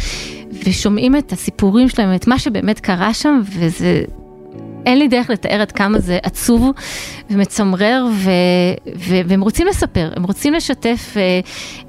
ושומעים 0.65 1.17
את 1.17 1.33
הסיפורים 1.33 1.89
שלהם, 1.89 2.15
את 2.15 2.27
מה 2.27 2.39
שבאמת 2.39 2.81
קרה 2.81 3.15
שם, 3.15 3.41
וזה... 3.45 4.03
אין 4.87 4.99
לי 4.99 5.09
דרך 5.09 5.31
לתאר 5.31 5.61
עד 5.61 5.73
כמה 5.73 5.99
זה 5.99 6.19
עצוב 6.23 6.71
ומצמרר, 7.31 8.07
ו, 8.13 8.31
ו, 8.97 9.15
והם 9.27 9.41
רוצים 9.41 9.67
לספר, 9.67 10.11
הם 10.17 10.25
רוצים 10.25 10.55
לשתף, 10.55 11.17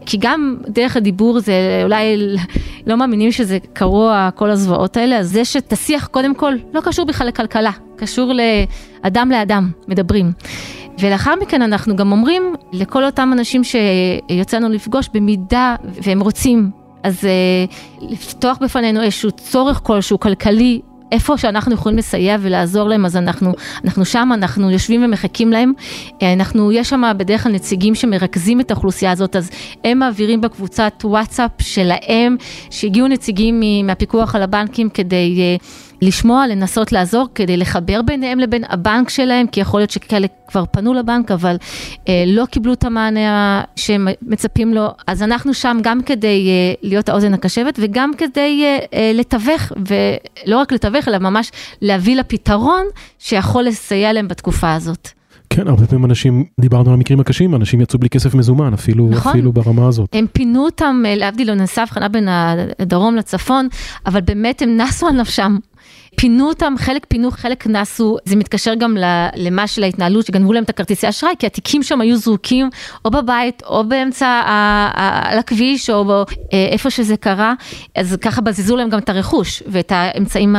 כי 0.06 0.18
גם 0.22 0.58
דרך 0.68 0.98
הדיבור 0.98 1.40
זה 1.40 1.82
אולי 1.84 2.36
לא 2.88 2.98
מאמינים 2.98 3.32
שזה 3.32 3.58
קרוע, 3.74 4.30
כל 4.36 4.50
הזוועות 4.50 4.98
האלה, 4.98 5.18
אז 5.18 5.32
זה 5.32 5.46
שאת 5.46 5.74
השיח 5.74 6.08
קודם 6.08 6.36
כל 6.36 6.54
לא 6.74 6.82
קשור 6.82 7.06
בכלל 7.06 7.28
לכלכלה, 7.28 7.72
קשור 7.96 8.34
לאדם 9.04 9.32
לאדם, 9.32 9.72
מדברים. 9.88 10.32
ולאחר 11.00 11.34
מכן 11.42 11.62
אנחנו 11.62 11.96
גם 11.96 12.12
אומרים 12.12 12.56
לכל 12.74 13.06
אותם 13.06 13.30
אנשים 13.34 13.62
שיוצא 13.64 14.58
לנו 14.58 14.70
לפגוש, 14.70 15.10
במידה 15.14 15.76
והם 16.04 16.20
רוצים 16.20 16.79
אז 17.04 17.24
uh, 17.24 17.74
לפתוח 18.02 18.58
בפנינו 18.62 19.02
איזשהו 19.02 19.32
צורך 19.32 19.80
כלשהו 19.84 20.20
כלכלי, 20.20 20.82
איפה 21.12 21.38
שאנחנו 21.38 21.74
יכולים 21.74 21.98
לסייע 21.98 22.38
ולעזור 22.42 22.90
להם, 22.90 23.06
אז 23.06 23.18
אנחנו, 23.18 23.54
אנחנו 23.86 24.06
שם, 24.06 24.30
אנחנו 24.34 24.72
יושבים 24.72 25.04
ומחכים 25.04 25.52
להם. 25.52 25.74
אה, 26.22 26.34
אנחנו, 26.34 26.72
יש 26.72 26.90
שם 26.90 27.12
בדרך 27.18 27.44
כלל 27.44 27.52
נציגים 27.52 27.96
שמרכזים 27.96 28.60
את 28.60 28.72
האוכלוסייה 28.72 29.12
הזאת, 29.12 29.36
אז 29.36 29.50
הם 29.84 30.00
מעבירים 30.00 30.42
בקבוצת 30.42 30.94
וואטסאפ 31.04 31.52
שלהם, 31.60 32.38
שהגיעו 32.70 33.08
נציגים 33.08 33.62
מהפיקוח 33.84 34.36
על 34.36 34.42
הבנקים 34.42 34.90
כדי... 34.90 35.58
לשמוע, 36.02 36.48
לנסות 36.48 36.92
לעזור 36.92 37.28
כדי 37.36 37.58
לחבר 37.58 38.02
ביניהם 38.02 38.40
לבין 38.40 38.64
הבנק 38.70 39.10
שלהם, 39.10 39.48
כי 39.48 39.60
יכול 39.60 39.80
להיות 39.80 39.92
שכאלה 39.92 40.28
כבר 40.48 40.64
פנו 40.72 40.94
לבנק, 40.94 41.32
אבל 41.32 41.56
אה, 42.08 42.24
לא 42.28 42.46
קיבלו 42.46 42.74
את 42.74 42.84
המענה 42.84 43.62
שהם 43.76 44.08
מצפים 44.22 44.74
לו. 44.74 44.88
אז 45.08 45.24
אנחנו 45.24 45.54
שם 45.54 45.78
גם 45.84 46.04
כדי 46.04 46.50
אה, 46.50 46.74
להיות 46.90 47.10
האוזן 47.10 47.34
הקשבת 47.34 47.80
וגם 47.82 48.12
כדי 48.18 48.64
אה, 48.64 48.78
אה, 48.94 49.12
לתווך, 49.14 49.72
ולא 49.88 50.58
רק 50.58 50.72
לתווך, 50.72 51.08
אלא 51.08 51.18
ממש 51.18 51.52
להביא 51.82 52.16
לפתרון 52.16 52.84
שיכול 53.20 53.64
לסייע 53.64 54.14
להם 54.14 54.28
בתקופה 54.28 54.74
הזאת. 54.74 55.10
כן, 55.50 55.68
הרבה 55.68 55.88
פעמים 55.88 56.06
אנשים, 56.06 56.46
דיברנו 56.60 56.90
על 56.90 56.94
המקרים 56.94 57.20
הקשים, 57.20 57.56
אנשים 57.56 57.82
יצאו 57.82 58.00
בלי 58.00 58.10
כסף 58.10 58.36
מזומן, 58.36 58.74
אפילו, 58.74 59.10
נכון. 59.10 59.32
אפילו 59.32 59.54
ברמה 59.54 59.88
הזאת. 59.88 60.10
הם 60.14 60.26
פינו 60.34 60.66
אותם, 60.66 61.04
אה, 61.06 61.16
להבדיל, 61.16 61.48
לא 61.48 61.56
נעשה 61.56 61.84
הבחנה 61.84 62.08
בין 62.08 62.28
הדרום 62.80 63.16
לצפון, 63.16 63.68
אבל 64.06 64.22
באמת 64.22 64.62
הם 64.62 64.78
נסו 64.78 65.08
על 65.08 65.14
נפשם. 65.14 65.58
פינו 66.16 66.48
אותם, 66.48 66.74
חלק 66.78 67.06
פינו, 67.08 67.32
חלק 67.32 67.68
נסו, 67.68 68.18
זה 68.26 68.36
מתקשר 68.36 68.74
גם 68.76 68.98
למה 69.36 69.68
של 69.68 69.84
ההתנהלות, 69.84 70.26
שגנבו 70.26 70.54
להם 70.54 70.64
את 70.64 70.70
הכרטיסי 70.70 71.10
אשראי, 71.10 71.34
כי 71.40 71.46
התיקים 71.46 71.84
שם 71.84 72.02
היו 72.02 72.18
זרוקים 72.18 72.70
או 73.06 73.12
בבית 73.12 73.64
או 73.66 73.84
באמצע 73.84 74.42
על 75.24 75.40
הכביש 75.40 75.90
או 75.90 76.26
איפה 76.52 76.90
שזה 76.90 77.18
קרה, 77.18 77.54
אז 77.96 78.18
ככה 78.22 78.42
בזזו 78.42 78.78
להם 78.78 78.90
גם 78.90 79.00
את 79.00 79.10
הרכוש 79.10 79.64
ואת 79.68 79.92
האמצעים, 79.96 80.56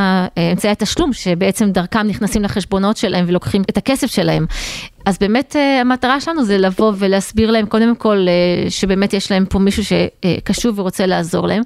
אמצעי 0.53 0.71
התשלום 0.71 1.13
שבעצם 1.13 1.71
דרכם 1.71 2.07
נכנסים 2.07 2.43
לחשבונות 2.43 2.97
שלהם 2.97 3.25
ולוקחים 3.29 3.63
את 3.71 3.77
הכסף 3.77 4.07
שלהם. 4.07 4.47
אז 5.05 5.19
באמת 5.19 5.57
אה, 5.57 5.81
המטרה 5.81 6.21
שלנו 6.21 6.45
זה 6.45 6.59
לבוא 6.59 6.93
ולהסביר 6.99 7.51
להם 7.51 7.67
קודם 7.67 7.97
כל 7.97 8.27
אה, 8.29 8.71
שבאמת 8.71 9.13
יש 9.13 9.31
להם 9.31 9.47
פה 9.47 9.59
מישהו 9.59 9.83
שקשוב 9.85 10.79
ורוצה 10.79 11.07
לעזור 11.07 11.47
להם, 11.47 11.63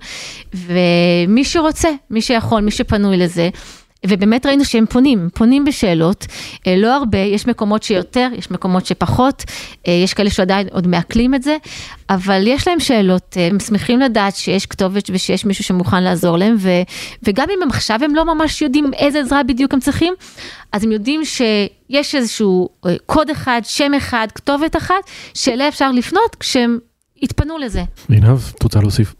ומי 0.54 1.44
שרוצה, 1.44 1.88
מי 2.10 2.22
שיכול, 2.22 2.60
מי 2.60 2.70
שפנוי 2.70 3.16
לזה. 3.16 3.48
ובאמת 4.08 4.46
ראינו 4.46 4.64
שהם 4.64 4.86
פונים, 4.86 5.28
פונים 5.34 5.64
בשאלות, 5.64 6.26
אה, 6.66 6.76
לא 6.76 6.94
הרבה, 6.94 7.18
יש 7.18 7.46
מקומות 7.46 7.82
שיותר, 7.82 8.28
יש 8.38 8.50
מקומות 8.50 8.86
שפחות, 8.86 9.44
יש 9.86 10.14
כאלה 10.14 10.30
שעדיין 10.30 10.68
עוד 10.70 10.86
מעכלים 10.86 11.34
את 11.34 11.42
זה, 11.42 11.56
אבל 12.10 12.46
יש 12.46 12.68
להם 12.68 12.80
שאלות, 12.80 13.36
הם 13.50 13.60
שמחים 13.60 14.00
לדעת 14.00 14.36
שיש 14.36 14.66
כתובת 14.66 15.10
ושיש 15.12 15.44
מישהו 15.44 15.64
שמוכן 15.64 16.02
לעזור 16.02 16.36
להם, 16.36 16.56
ו, 16.58 16.68
וגם 17.22 17.46
אם 17.50 17.62
הם 17.62 17.68
עכשיו 17.68 17.98
הם 18.04 18.14
לא 18.14 18.34
ממש 18.34 18.62
יודעים 18.62 18.90
איזה 18.94 19.20
עזרה 19.20 19.42
בדיוק 19.42 19.74
הם 19.74 19.80
צריכים, 19.80 20.14
אז 20.72 20.84
הם 20.84 20.92
יודעים 20.92 21.24
שיש 21.24 22.14
איזשהו 22.14 22.68
אה, 22.86 22.94
קוד 23.06 23.30
אחד, 23.30 23.60
שם 23.64 23.94
אחד, 23.94 24.26
כתובת 24.34 24.76
אחת, 24.76 24.94
שאליה 25.34 25.68
אפשר 25.68 25.92
לפנות 25.92 26.34
כשהם 26.40 26.78
יתפנו 27.22 27.58
לזה. 27.58 27.82
עינב, 28.08 28.38
את 28.56 28.62
רוצה 28.62 28.80
להוסיף? 28.80 29.14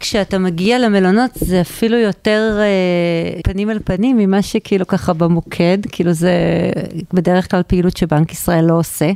כשאתה 0.00 0.38
מגיע 0.38 0.78
למלונות 0.78 1.30
זה 1.34 1.60
אפילו 1.60 1.98
יותר 1.98 2.58
אה, 2.60 3.40
פנים 3.44 3.70
אל 3.70 3.78
פנים 3.84 4.16
ממה 4.16 4.42
שכאילו 4.42 4.86
ככה 4.86 5.12
במוקד, 5.12 5.78
כאילו 5.92 6.12
זה 6.12 6.32
בדרך 7.12 7.50
כלל 7.50 7.62
פעילות 7.62 7.96
שבנק 7.96 8.32
ישראל 8.32 8.64
לא 8.64 8.78
עושה. 8.78 9.10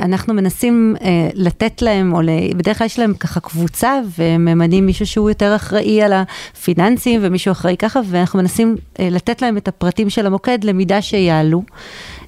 אנחנו 0.00 0.34
מנסים 0.34 0.96
אה, 1.02 1.28
לתת 1.34 1.82
להם, 1.82 2.12
או 2.14 2.20
בדרך 2.56 2.78
כלל 2.78 2.86
יש 2.86 2.98
להם 2.98 3.14
ככה 3.14 3.40
קבוצה, 3.40 4.00
וממנים 4.18 4.86
מישהו 4.86 5.06
שהוא 5.06 5.30
יותר 5.30 5.56
אחראי 5.56 6.02
על 6.02 6.12
הפיננסים, 6.12 7.20
ומישהו 7.22 7.52
אחראי 7.52 7.76
ככה, 7.76 8.00
ואנחנו 8.06 8.38
מנסים 8.38 8.76
אה, 9.00 9.08
לתת 9.10 9.42
להם 9.42 9.56
את 9.56 9.68
הפרטים 9.68 10.10
של 10.10 10.26
המוקד 10.26 10.64
למידה 10.64 11.02
שיעלו. 11.02 11.62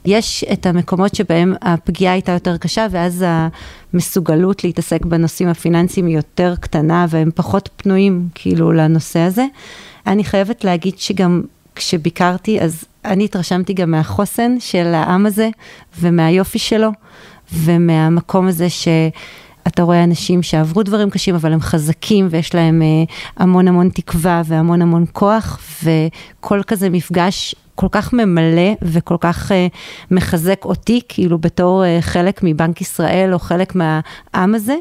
יש 0.06 0.44
את 0.52 0.66
המקומות 0.66 1.14
שבהם 1.14 1.54
הפגיעה 1.62 2.12
הייתה 2.12 2.32
יותר 2.32 2.56
קשה, 2.56 2.86
ואז 2.90 3.24
המסוגלות 3.92 4.64
להתעסק 4.64 5.04
בנושאים 5.04 5.48
הפיננסיים 5.48 6.06
היא 6.06 6.16
יותר 6.16 6.54
קטנה, 6.60 7.06
והם 7.08 7.30
פחות 7.34 7.68
פנויים 7.76 8.28
כאילו 8.34 8.72
לנושא 8.72 9.18
הזה. 9.18 9.46
אני 10.06 10.24
חייבת 10.24 10.64
להגיד 10.64 10.98
שגם 10.98 11.42
כשביקרתי, 11.74 12.60
אז 12.60 12.84
אני 13.04 13.24
התרשמתי 13.24 13.72
גם 13.72 13.90
מהחוסן 13.90 14.56
של 14.60 14.86
העם 14.86 15.26
הזה 15.26 15.48
ומהיופי 16.00 16.58
שלו. 16.58 16.90
ומהמקום 17.52 18.46
הזה 18.46 18.66
שאתה 18.70 19.82
רואה 19.82 20.04
אנשים 20.04 20.42
שעברו 20.42 20.82
דברים 20.82 21.10
קשים, 21.10 21.34
אבל 21.34 21.52
הם 21.52 21.60
חזקים 21.60 22.28
ויש 22.30 22.54
להם 22.54 22.82
אה, 22.82 22.86
המון 23.36 23.68
המון 23.68 23.88
תקווה 23.88 24.42
והמון 24.44 24.82
המון 24.82 25.04
כוח, 25.12 25.60
וכל 25.84 26.62
כזה 26.66 26.90
מפגש 26.90 27.54
כל 27.76 27.86
כך 27.90 28.12
ממלא 28.12 28.72
וכל 28.82 29.16
כך 29.20 29.50
uh, 29.50 29.54
מחזק 30.10 30.64
אותי, 30.64 31.00
כאילו 31.08 31.38
בתור 31.38 31.84
uh, 31.84 32.02
חלק 32.02 32.40
מבנק 32.42 32.80
ישראל 32.80 33.30
או 33.32 33.38
חלק 33.38 33.74
מהעם 33.74 34.54
הזה. 34.54 34.76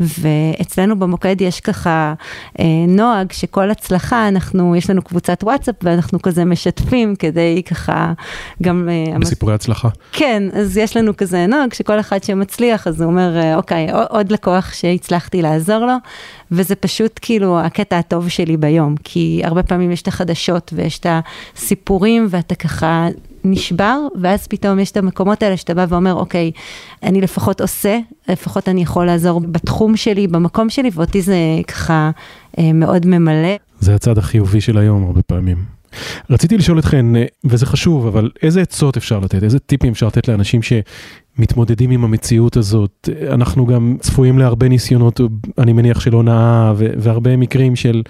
ואצלנו 0.00 0.98
במוקד 0.98 1.40
יש 1.40 1.60
ככה 1.60 2.14
uh, 2.58 2.62
נוהג 2.88 3.32
שכל 3.32 3.70
הצלחה, 3.70 4.28
אנחנו, 4.28 4.76
יש 4.76 4.90
לנו 4.90 5.02
קבוצת 5.02 5.42
וואטסאפ 5.42 5.74
ואנחנו 5.82 6.22
כזה 6.22 6.44
משתפים 6.44 7.16
כדי 7.16 7.62
ככה 7.62 8.12
גם... 8.62 8.88
Uh, 9.14 9.18
בסיפורי 9.18 9.54
הצלחה. 9.54 9.88
כן, 10.12 10.42
אז 10.52 10.76
יש 10.76 10.96
לנו 10.96 11.16
כזה 11.16 11.46
נוהג 11.46 11.72
שכל 11.72 12.00
אחד 12.00 12.22
שמצליח, 12.22 12.86
אז 12.86 13.00
הוא 13.00 13.10
אומר, 13.10 13.54
אוקיי, 13.56 13.88
עוד 14.08 14.32
לקוח 14.32 14.72
שהצלחתי 14.72 15.42
לעזור 15.42 15.78
לו. 15.78 15.94
וזה 16.50 16.74
פשוט 16.74 17.18
כאילו 17.22 17.60
הקטע 17.60 17.98
הטוב 17.98 18.28
שלי 18.28 18.56
ביום, 18.56 18.94
כי 19.04 19.40
הרבה 19.44 19.62
פעמים 19.62 19.90
יש 19.90 20.02
את 20.02 20.08
החדשות 20.08 20.72
ויש 20.76 20.98
את 20.98 21.06
הסיפורים 21.56 22.26
ואתה 22.30 22.54
ככה 22.54 23.08
נשבר, 23.44 23.98
ואז 24.22 24.46
פתאום 24.46 24.78
יש 24.78 24.90
את 24.90 24.96
המקומות 24.96 25.42
האלה 25.42 25.56
שאתה 25.56 25.74
בא 25.74 25.86
ואומר, 25.88 26.14
אוקיי, 26.14 26.50
אני 27.02 27.20
לפחות 27.20 27.60
עושה, 27.60 27.98
לפחות 28.28 28.68
אני 28.68 28.82
יכול 28.82 29.06
לעזור 29.06 29.40
בתחום 29.40 29.96
שלי, 29.96 30.26
במקום 30.26 30.70
שלי, 30.70 30.90
ואותי 30.94 31.22
זה 31.22 31.36
ככה 31.68 32.10
אה, 32.58 32.72
מאוד 32.72 33.06
ממלא. 33.06 33.56
זה 33.80 33.94
הצד 33.94 34.18
החיובי 34.18 34.60
של 34.60 34.78
היום 34.78 35.04
הרבה 35.04 35.22
פעמים. 35.22 35.78
רציתי 36.30 36.56
לשאול 36.56 36.78
אתכן, 36.78 37.16
אה, 37.16 37.24
וזה 37.44 37.66
חשוב, 37.66 38.06
אבל 38.06 38.30
איזה 38.42 38.62
עצות 38.62 38.96
אפשר 38.96 39.18
לתת, 39.18 39.42
איזה 39.42 39.58
טיפים 39.58 39.92
אפשר 39.92 40.06
לתת 40.06 40.28
לאנשים 40.28 40.62
מתמודדים 41.38 41.90
עם 41.90 42.04
המציאות 42.04 42.56
הזאת. 42.56 43.08
אנחנו 43.30 43.66
גם 43.66 43.96
צפויים 44.00 44.38
להרבה 44.38 44.68
ניסיונות, 44.68 45.20
אני 45.58 45.72
מניח 45.72 46.00
של 46.00 46.12
הונאה, 46.12 46.72
והרבה 46.76 47.36
מקרים 47.36 47.76
של 47.76 48.02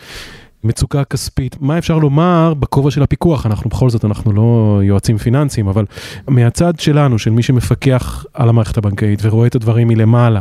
מצוקה 0.65 1.05
כספית. 1.05 1.57
מה 1.61 1.79
אפשר 1.79 1.99
לומר 1.99 2.55
בכובע 2.55 2.91
של 2.91 3.03
הפיקוח? 3.03 3.47
אנחנו 3.47 3.71
בכל 3.71 3.91
זאת, 3.91 4.05
אנחנו 4.05 4.33
לא 4.33 4.81
יועצים 4.85 5.19
פיננסיים, 5.19 5.69
אבל 5.69 5.85
מהצד 6.29 6.81
שלנו, 6.81 7.19
של 7.19 7.31
מי 7.31 7.43
שמפקח 7.43 8.25
על 8.35 8.49
המערכת 8.49 8.79
הבנקאית 8.79 9.19
ורואה 9.23 9.47
את 9.47 9.55
הדברים 9.55 9.89
מלמעלה, 9.89 10.41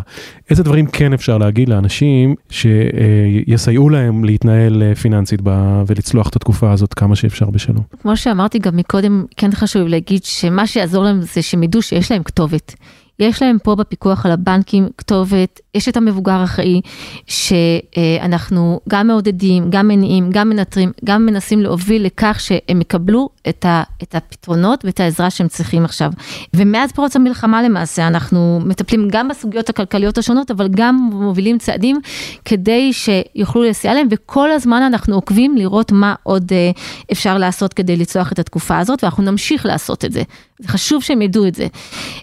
איזה 0.49 0.63
דברים 0.63 0.86
כן 0.86 1.13
אפשר 1.13 1.38
להגיד 1.38 1.69
לאנשים 1.69 2.36
שיסייעו 2.49 3.89
להם 3.89 4.23
להתנהל 4.23 4.93
פיננסית 5.01 5.39
ולצלוח 5.88 6.30
את 6.30 6.36
התקופה 6.36 6.71
הזאת 6.71 6.93
כמה 6.93 7.15
שאפשר 7.15 7.49
בשלום? 7.49 7.84
כמו 8.01 8.17
שאמרתי 8.17 8.60
גם 8.60 8.77
מקודם, 8.77 9.25
כן 9.38 9.51
חשוב 9.51 9.88
להגיד 9.88 10.23
שמה 10.23 10.67
שיעזור 10.67 11.03
להם 11.03 11.21
זה 11.21 11.41
שהם 11.41 11.63
ידעו 11.63 11.82
שיש 11.82 12.12
להם 12.12 12.23
כתובת. 12.23 12.75
יש 13.19 13.41
להם 13.41 13.58
פה 13.63 13.75
בפיקוח 13.75 14.25
על 14.25 14.32
הבנקים 14.32 14.89
כתובת, 14.97 15.60
יש 15.75 15.89
את 15.89 15.97
המבוגר 15.97 16.34
האחראי, 16.34 16.82
שאנחנו 17.27 18.80
גם 18.89 19.08
מעודדים, 19.08 19.69
גם 19.69 19.88
מניעים, 19.88 20.30
גם 20.32 20.49
מנטרים, 20.49 20.91
גם 21.06 21.25
מנסים 21.25 21.62
להוביל 21.62 22.06
לכך 22.06 22.39
שהם 22.39 22.82
יקבלו 22.82 23.30
את, 23.49 23.65
ה, 23.65 23.84
את 24.03 24.15
הפתרונות 24.15 24.86
ואת 24.86 24.99
העזרה 24.99 25.30
שהם 25.30 25.47
צריכים 25.47 25.86
עכשיו. 25.86 26.12
ומאז 26.53 26.91
פרוץ 26.91 27.15
המלחמה 27.15 27.63
למעשה, 27.63 28.08
אנחנו 28.08 28.60
מטפלים 28.65 29.08
גם 29.12 29.27
בסוגיות 29.27 29.69
הכלכליות 29.69 30.17
השונות, 30.17 30.51
אבל 30.51 30.67
גם 30.71 31.10
מובילים 31.13 31.58
צעדים 31.58 31.99
כדי 32.45 32.93
שיוכלו 32.93 33.63
לסייע 33.63 33.93
להם, 33.93 34.08
וכל 34.12 34.51
הזמן 34.51 34.82
אנחנו 34.82 35.15
עוקבים 35.15 35.58
לראות 35.58 35.91
מה 35.91 36.15
עוד 36.23 36.51
אה, 36.51 36.71
אפשר 37.12 37.38
לעשות 37.38 37.73
כדי 37.73 37.95
לצלוח 37.95 38.32
את 38.32 38.39
התקופה 38.39 38.77
הזאת, 38.77 39.03
ואנחנו 39.03 39.23
נמשיך 39.23 39.65
לעשות 39.65 40.06
את 40.06 40.12
זה. 40.12 40.23
זה 40.60 40.67
חשוב 40.67 41.04
שהם 41.04 41.22
ידעו 41.22 41.48
את 41.48 41.56
זה. 41.56 41.67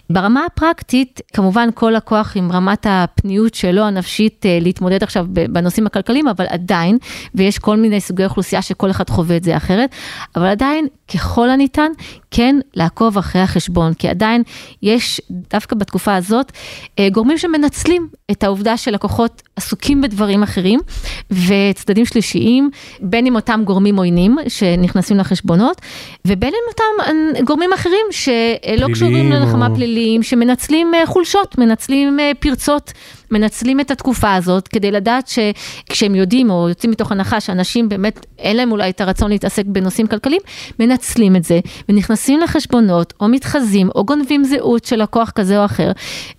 ברמה 0.09 0.45
הפרקטית, 0.45 1.21
כמובן 1.33 1.69
כל 1.73 1.93
לקוח 1.95 2.31
עם 2.35 2.51
רמת 2.51 2.85
הפניות 2.89 3.53
שלו 3.53 3.83
הנפשית 3.83 4.45
אה, 4.45 4.57
להתמודד 4.61 5.03
עכשיו 5.03 5.25
בנושאים 5.29 5.87
הכלכליים, 5.87 6.27
אבל 6.27 6.45
עדיין, 6.49 6.97
ויש 7.35 7.59
כל 7.59 7.77
מיני 7.77 8.01
סוגי 8.01 8.25
אוכלוסייה 8.25 8.61
שכל 8.61 8.91
אחד 8.91 9.09
חווה 9.09 9.37
את 9.37 9.43
זה 9.43 9.57
אחרת, 9.57 9.89
אבל 10.35 10.45
עדיין, 10.45 10.87
ככל 11.13 11.49
הניתן, 11.49 11.91
כן 12.31 12.55
לעקוב 12.73 13.17
אחרי 13.17 13.41
החשבון, 13.41 13.93
כי 13.93 14.07
עדיין 14.07 14.43
יש, 14.81 15.21
דווקא 15.29 15.75
בתקופה 15.75 16.15
הזאת, 16.15 16.51
אה, 16.99 17.07
גורמים 17.11 17.37
שמנצלים 17.37 18.07
את 18.31 18.43
העובדה 18.43 18.77
שלקוחות 18.77 19.41
עסוקים 19.55 20.01
בדברים 20.01 20.43
אחרים, 20.43 20.79
וצדדים 21.31 22.05
שלישיים, 22.05 22.69
בין 22.99 23.25
אם 23.25 23.35
אותם 23.35 23.61
גורמים 23.65 23.97
עוינים 23.97 24.37
שנכנסים 24.47 25.17
לחשבונות, 25.17 25.81
ובין 26.27 26.53
אם 26.53 26.69
אותם 26.71 27.13
אה, 27.37 27.41
גורמים 27.41 27.73
אחרים 27.73 28.05
שלא 28.11 28.87
קשורים 28.93 29.31
ללחמה 29.31 29.67
או... 29.67 29.75
פליליים, 29.75 30.23
שמנצלים 30.23 30.93
אה, 30.95 31.05
חולשות, 31.05 31.57
מנצלים 31.57 32.19
פרצות. 32.39 32.93
מנצלים 33.31 33.79
את 33.79 33.91
התקופה 33.91 34.33
הזאת 34.33 34.67
כדי 34.67 34.91
לדעת 34.91 35.27
שכשהם 35.27 36.15
יודעים 36.15 36.49
או 36.49 36.69
יוצאים 36.69 36.91
מתוך 36.91 37.11
הנחה 37.11 37.39
שאנשים 37.39 37.89
באמת 37.89 38.25
אין 38.39 38.57
להם 38.57 38.71
אולי 38.71 38.89
את 38.89 39.01
הרצון 39.01 39.31
להתעסק 39.31 39.65
בנושאים 39.65 40.07
כלכליים, 40.07 40.41
מנצלים 40.79 41.35
את 41.35 41.43
זה 41.43 41.59
ונכנסים 41.89 42.39
לחשבונות 42.39 43.13
או 43.19 43.27
מתחזים 43.27 43.89
או 43.95 44.05
גונבים 44.05 44.43
זהות 44.43 44.85
של 44.85 45.01
לקוח 45.01 45.29
כזה 45.29 45.59
או 45.59 45.65
אחר 45.65 45.91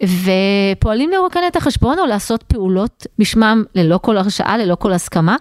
ופועלים 0.03 1.11
לרוקן 1.11 1.41
את 1.49 1.57
החשבון 1.57 1.99
או 1.99 2.07
לעשות 2.07 2.43
פעולות 2.43 3.07
בשמם 3.19 3.65
ללא 3.75 3.99
כל 4.03 4.17
הרשאה, 4.17 4.59
ללא 4.59 4.75
כל 4.75 4.93
הסכמה. 4.93 5.37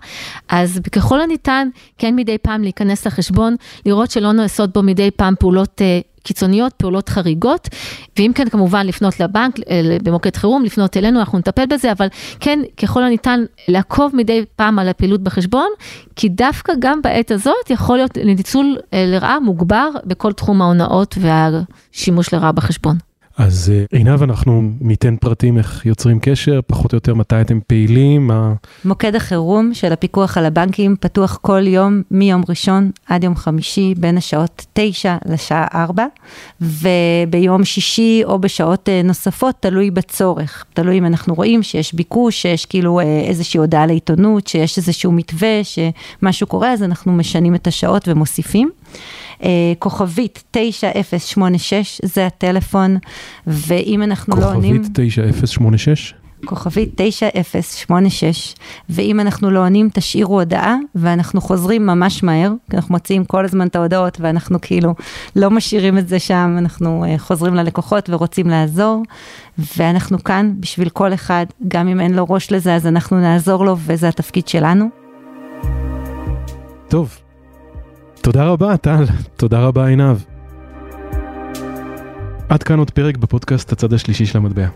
אז 0.50 0.80
ככל 0.92 1.22
הניתן 1.22 1.68
כן 1.98 2.16
מדי 2.16 2.38
פעם 2.38 2.64
להיכנס 2.64 3.08
לחשבון, 3.08 3.56
לראות 3.86 4.12
שלא 4.12 4.32
נעשות 4.32 4.74
בו 4.74 4.84
מדי 4.84 5.12
פעם 5.12 5.34
פעולות 5.40 5.82
אה, 5.82 6.00
קיצוניות, 6.26 6.74
פעולות 6.74 7.10
חריגות, 7.10 7.70
ואם 8.18 8.32
כן 8.36 8.50
כמובן 8.50 8.88
לפנות 8.88 9.20
לבנק 9.20 9.60
אה, 9.70 9.98
במוקד 10.04 10.36
חירום, 10.36 10.64
לפנות 10.64 10.98
אלינו, 10.98 11.20
אנחנו 11.20 11.38
נטפל 11.40 11.66
בזה, 11.66 11.92
אבל 11.92 12.08
כן 12.40 12.60
ככל 12.78 13.04
הניתן 13.04 13.46
לעקוב 13.68 14.16
מדי 14.16 14.46
פעם 14.56 14.80
על 14.80 14.90
הפעילות 14.90 15.22
בחשבון, 15.22 15.70
כי 16.16 16.30
דווקא 16.30 16.74
גם 16.80 17.02
בעת 17.02 17.32
הזאת 17.32 17.70
יכול 17.70 17.98
להיות 17.98 18.18
ניצול 18.18 18.78
אה, 18.94 19.06
לרעה 19.08 19.40
מוגבר 19.40 19.90
בכל 20.06 20.34
תחום 20.34 20.62
ההונאות 20.62 21.18
והשימוש 21.22 22.34
לרעה 22.34 22.52
בחשבון. 22.52 22.98
אז 23.38 23.72
אה, 23.76 23.84
עינב, 23.92 24.24
אנחנו 24.24 24.62
ניתן 24.82 25.16
פרטים 25.16 25.58
איך 25.58 25.86
יוצרים 25.86 26.20
קשר, 26.22 26.60
פחות 26.68 26.94
או 26.94 26.96
יותר 26.96 27.14
מתי 27.14 27.42
אתם 27.42 27.60
פעילים, 27.68 28.28
מה... 28.28 28.54
מוקד 28.86 29.16
החירום 29.16 29.74
של 29.74 29.94
הפיקוח 29.94 30.38
על 30.38 30.46
הבנקים 30.46 30.96
פתוח 31.00 31.40
כל 31.42 31.68
יום 31.68 32.02
מיום 32.12 32.44
ראשון 32.50 32.92
עד 33.08 33.24
יום 33.24 33.36
חמישי 33.36 33.94
בין 33.98 34.18
השעות 34.18 34.66
9 34.74 35.18
לשעה 35.26 35.68
4 35.74 36.06
וביום 36.62 37.66
שישי 37.66 38.22
או 38.26 38.40
בשעות 38.40 38.90
אה, 38.90 39.02
נוספות 39.04 39.56
תלוי 39.60 39.92
בצורך, 39.92 40.66
תלוי 40.74 40.98
אם 40.98 41.06
אנחנו 41.06 41.34
רואים 41.34 41.64
שיש 41.64 41.94
ביקוש, 41.94 42.42
שיש 42.42 42.66
כאילו 42.66 43.00
אה, 43.00 43.04
איזושהי 43.28 43.58
הודעה 43.58 43.86
לעיתונות, 43.86 44.48
שיש 44.48 44.78
איזשהו 44.78 45.12
מתווה, 45.12 45.62
שמשהו 45.64 46.48
קורה 46.48 46.74
אז 46.74 46.84
אנחנו 46.84 47.14
משנים 47.14 47.56
את 47.56 47.68
השעות 47.68 48.08
ומוסיפים. 48.08 48.70
אה, 49.44 49.50
כוכבית 49.80 50.44
9086 50.52 52.02
זה 52.04 52.26
הטלפון, 52.26 52.98
ואם 53.48 54.04
אנחנו 54.04 54.36
לא 54.36 54.54
עונים... 54.54 54.78
כוכבית 54.78 54.92
9086? 54.94 56.14
כוכבית 56.46 56.92
9086, 56.96 58.56
ואם 58.90 59.20
אנחנו 59.20 59.52
לא 59.52 59.60
עונים, 59.60 59.90
תשאירו 59.94 60.40
הודעה, 60.40 60.76
ואנחנו 60.96 61.42
חוזרים 61.42 61.86
ממש 61.86 62.24
מהר, 62.24 62.52
כי 62.70 62.78
אנחנו 62.78 62.94
מוציאים 62.94 63.26
כל 63.26 63.46
הזמן 63.46 63.68
את 63.68 63.76
ההודעות, 63.76 64.18
ואנחנו 64.22 64.62
כאילו 64.62 64.96
לא 65.36 65.50
משאירים 65.50 65.98
את 65.98 66.08
זה 66.08 66.20
שם, 66.20 66.56
אנחנו 66.58 67.06
אה, 67.06 67.18
חוזרים 67.18 67.56
ללקוחות 67.56 68.10
ורוצים 68.10 68.48
לעזור, 68.48 69.04
ואנחנו 69.78 70.24
כאן 70.24 70.54
בשביל 70.60 70.90
כל 70.90 71.14
אחד, 71.14 71.46
גם 71.68 71.88
אם 71.88 72.00
אין 72.00 72.14
לו 72.14 72.26
ראש 72.30 72.52
לזה, 72.52 72.76
אז 72.76 72.88
אנחנו 72.88 73.20
נעזור 73.20 73.66
לו, 73.66 73.76
וזה 73.80 74.08
התפקיד 74.08 74.48
שלנו. 74.48 74.90
טוב, 76.88 77.18
תודה 78.26 78.46
רבה, 78.46 78.78
טל. 78.78 79.04
תודה 79.36 79.60
רבה, 79.60 79.88
עינב. 79.88 80.18
עד 82.50 82.64
כאן 82.64 82.80
עוד 82.80 82.92
פרק 82.92 83.18
בפודקאסט 83.18 83.72
הצד 83.72 83.94
השלישי 83.94 84.26
של 84.26 84.38
המטבע. 84.38 84.68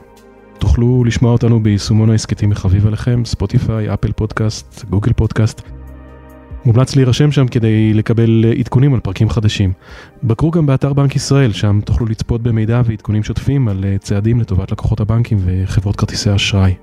תוכלו 0.59 1.03
לשמוע 1.03 1.31
אותנו 1.31 1.63
ביישומון 1.63 2.09
ההסכתים 2.09 2.51
החביב 2.51 2.87
עליכם, 2.87 3.25
ספוטיפיי, 3.25 3.93
אפל 3.93 4.11
פודקאסט, 4.11 4.85
גוגל 4.89 5.13
פודקאסט. 5.13 5.61
מומלץ 6.65 6.95
להירשם 6.95 7.31
שם 7.31 7.47
כדי 7.47 7.93
לקבל 7.93 8.45
עדכונים 8.59 8.93
על 8.93 8.99
פרקים 8.99 9.29
חדשים. 9.29 9.73
בקרו 10.23 10.51
גם 10.51 10.65
באתר 10.65 10.93
בנק 10.93 11.15
ישראל, 11.15 11.51
שם 11.51 11.79
תוכלו 11.85 12.05
לצפות 12.05 12.41
במידע 12.41 12.81
ועדכונים 12.85 13.23
שוטפים 13.23 13.67
על 13.67 13.85
צעדים 13.99 14.39
לטובת 14.39 14.71
לקוחות 14.71 14.99
הבנקים 14.99 15.37
וחברות 15.45 15.95
כרטיסי 15.95 16.35
אשראי. 16.35 16.73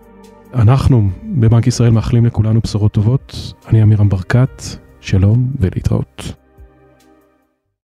אנחנו 0.54 1.08
בבנק 1.24 1.66
ישראל 1.66 1.90
מאחלים 1.90 2.26
לכולנו 2.26 2.60
בשורות 2.60 2.92
טובות. 2.92 3.54
אני 3.68 3.82
עמירם 3.82 4.08
ברקת, 4.08 4.62
שלום 5.00 5.50
ולהתראות. 5.60 6.45